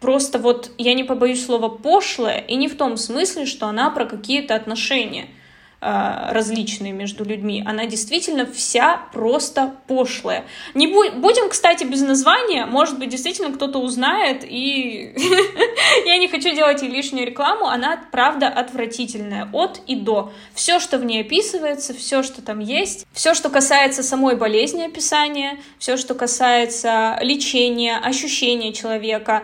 [0.00, 4.06] просто вот, я не побоюсь слова пошлая, и не в том смысле, что она про
[4.06, 5.28] какие-то отношения—
[5.84, 7.62] различные между людьми.
[7.66, 10.44] Она действительно вся просто пошлая.
[10.74, 12.64] Не бу- будем, кстати, без названия.
[12.66, 15.14] Может быть, действительно кто-то узнает, и
[16.06, 17.66] я не хочу делать ей лишнюю рекламу.
[17.66, 20.32] Она, правда, отвратительная от и до.
[20.54, 25.58] Все, что в ней описывается, все, что там есть, все, что касается самой болезни описания,
[25.78, 29.42] все, что касается лечения, ощущения человека,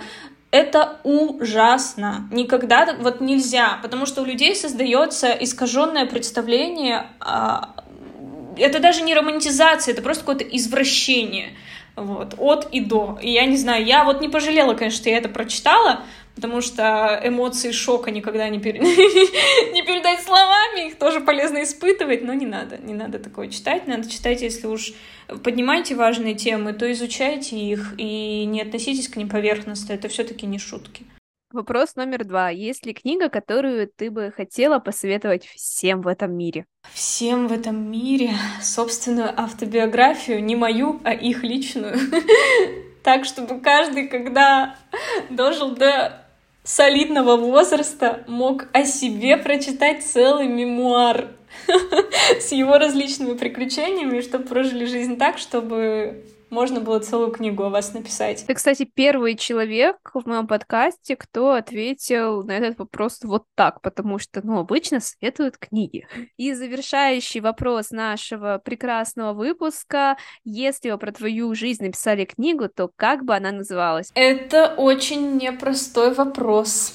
[0.51, 2.29] это ужасно.
[2.33, 7.07] Никогда вот нельзя, потому что у людей создается искаженное представление.
[7.21, 7.75] А,
[8.57, 11.51] это даже не романтизация, это просто какое-то извращение.
[11.97, 13.19] Вот, от и до.
[13.21, 16.01] И я не знаю, я вот не пожалела, конечно, что я это прочитала,
[16.41, 18.75] потому что эмоции шока никогда не, пер...
[18.79, 24.11] не передать словами, их тоже полезно испытывать, но не надо, не надо такое читать, надо
[24.11, 24.95] читать, если уж
[25.45, 30.59] поднимаете важные темы, то изучайте их и не относитесь к ним поверхностно, это все-таки не
[30.59, 31.05] шутки.
[31.53, 32.49] Вопрос номер два.
[32.49, 36.65] Есть ли книга, которую ты бы хотела посоветовать всем в этом мире?
[36.95, 38.31] Всем в этом мире
[38.63, 41.99] собственную автобиографию, не мою, а их личную.
[43.03, 44.77] Так, чтобы каждый, когда
[45.31, 46.20] дожил до
[46.63, 51.29] солидного возраста, мог о себе прочитать целый мемуар
[52.41, 57.95] с его различными приключениями, чтобы прожили жизнь так, чтобы можно было целую книгу о вас
[57.95, 58.45] написать.
[58.47, 64.19] Ты, кстати, первый человек в моем подкасте, кто ответил на этот вопрос вот так, потому
[64.19, 66.07] что, ну, обычно советуют книги.
[66.37, 70.17] И завершающий вопрос нашего прекрасного выпуска.
[70.45, 74.11] Если бы про твою жизнь написали книгу, то как бы она называлась?
[74.15, 76.95] Это очень непростой вопрос.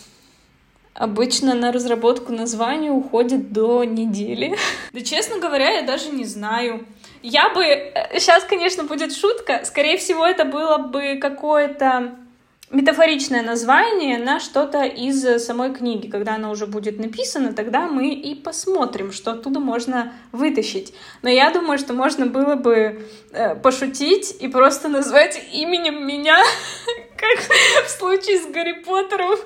[0.93, 4.56] Обычно на разработку названия уходит до недели.
[4.93, 6.86] Да, честно говоря, я даже не знаю.
[7.28, 7.63] Я бы...
[8.13, 9.61] Сейчас, э, конечно, будет шутка.
[9.65, 12.15] Скорее всего, это было бы какое-то
[12.69, 16.07] метафоричное название на что-то из самой книги.
[16.07, 20.93] Когда она уже будет написана, тогда мы и посмотрим, что оттуда можно вытащить.
[21.23, 26.38] Но я думаю, что можно было бы э, пошутить и просто назвать именем меня,
[27.17, 27.39] как
[27.88, 29.32] в случае с Гарри Поттером.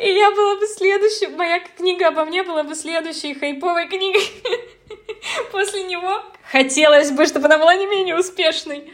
[0.00, 4.22] И я была бы следующей, моя книга обо мне была бы следующей хайповой книгой
[5.52, 6.22] после него.
[6.50, 8.92] Хотелось бы, чтобы она была не менее успешной.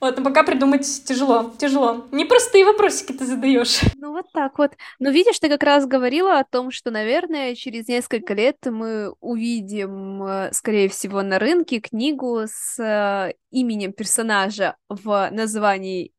[0.00, 2.06] Вот, но пока придумать тяжело, тяжело.
[2.12, 3.80] Непростые вопросики ты задаешь.
[3.96, 4.72] Ну вот так вот.
[4.98, 10.22] Но видишь, ты как раз говорила о том, что, наверное, через несколько лет мы увидим,
[10.22, 16.12] э, скорее всего, на рынке книгу с э, именем персонажа в названии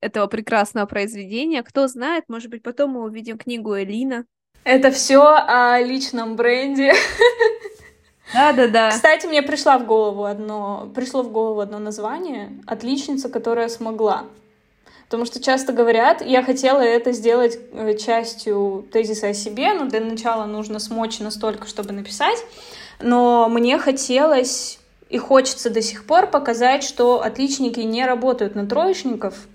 [0.00, 1.62] этого прекрасного произведения.
[1.62, 4.24] Кто знает, может быть, потом мы увидим книгу Элина.
[4.64, 6.92] Это все о личном бренде.
[8.34, 8.90] Да, да, да.
[8.90, 14.24] Кстати, мне пришло в голову одно, пришло в голову одно название «Отличница, которая смогла».
[15.04, 20.00] Потому что часто говорят, я хотела это сделать э, частью тезиса о себе, но для
[20.00, 22.38] начала нужно смочь настолько, чтобы написать.
[23.00, 24.78] Но мне хотелось
[25.10, 29.46] и хочется до сих пор показать, что отличники не работают на троечников,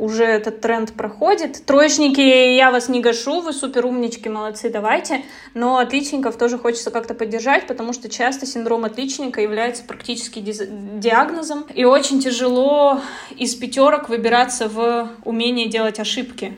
[0.00, 1.64] уже этот тренд проходит.
[1.66, 5.24] Троечники, я вас не гашу, вы супер умнички, молодцы, давайте.
[5.54, 11.66] Но отличников тоже хочется как-то поддержать, потому что часто синдром отличника является практически диагнозом.
[11.74, 13.00] И очень тяжело
[13.36, 16.56] из пятерок выбираться в умение делать ошибки.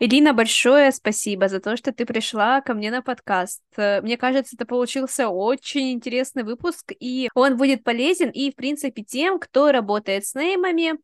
[0.00, 3.62] Ирина, большое спасибо за то, что ты пришла ко мне на подкаст.
[3.76, 9.38] Мне кажется, это получился очень интересный выпуск, и он будет полезен и, в принципе, тем,
[9.38, 10.94] кто работает с неймами,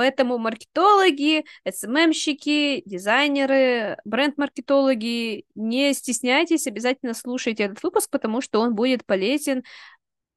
[0.00, 9.04] Поэтому маркетологи, SMM-щики, дизайнеры, бренд-маркетологи, не стесняйтесь, обязательно слушайте этот выпуск, потому что он будет
[9.04, 9.62] полезен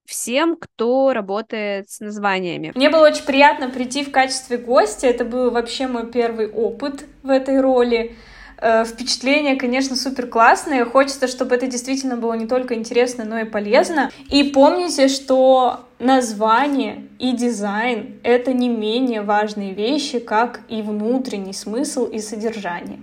[0.05, 2.73] всем, кто работает с названиями.
[2.75, 5.07] Мне было очень приятно прийти в качестве гостя.
[5.07, 8.17] Это был вообще мой первый опыт в этой роли.
[8.65, 10.85] Э, впечатление, конечно, супер классное.
[10.85, 14.09] Хочется, чтобы это действительно было не только интересно, но и полезно.
[14.29, 22.05] И помните, что название и дизайн— это не менее важные вещи, как и внутренний смысл
[22.05, 22.99] и содержание.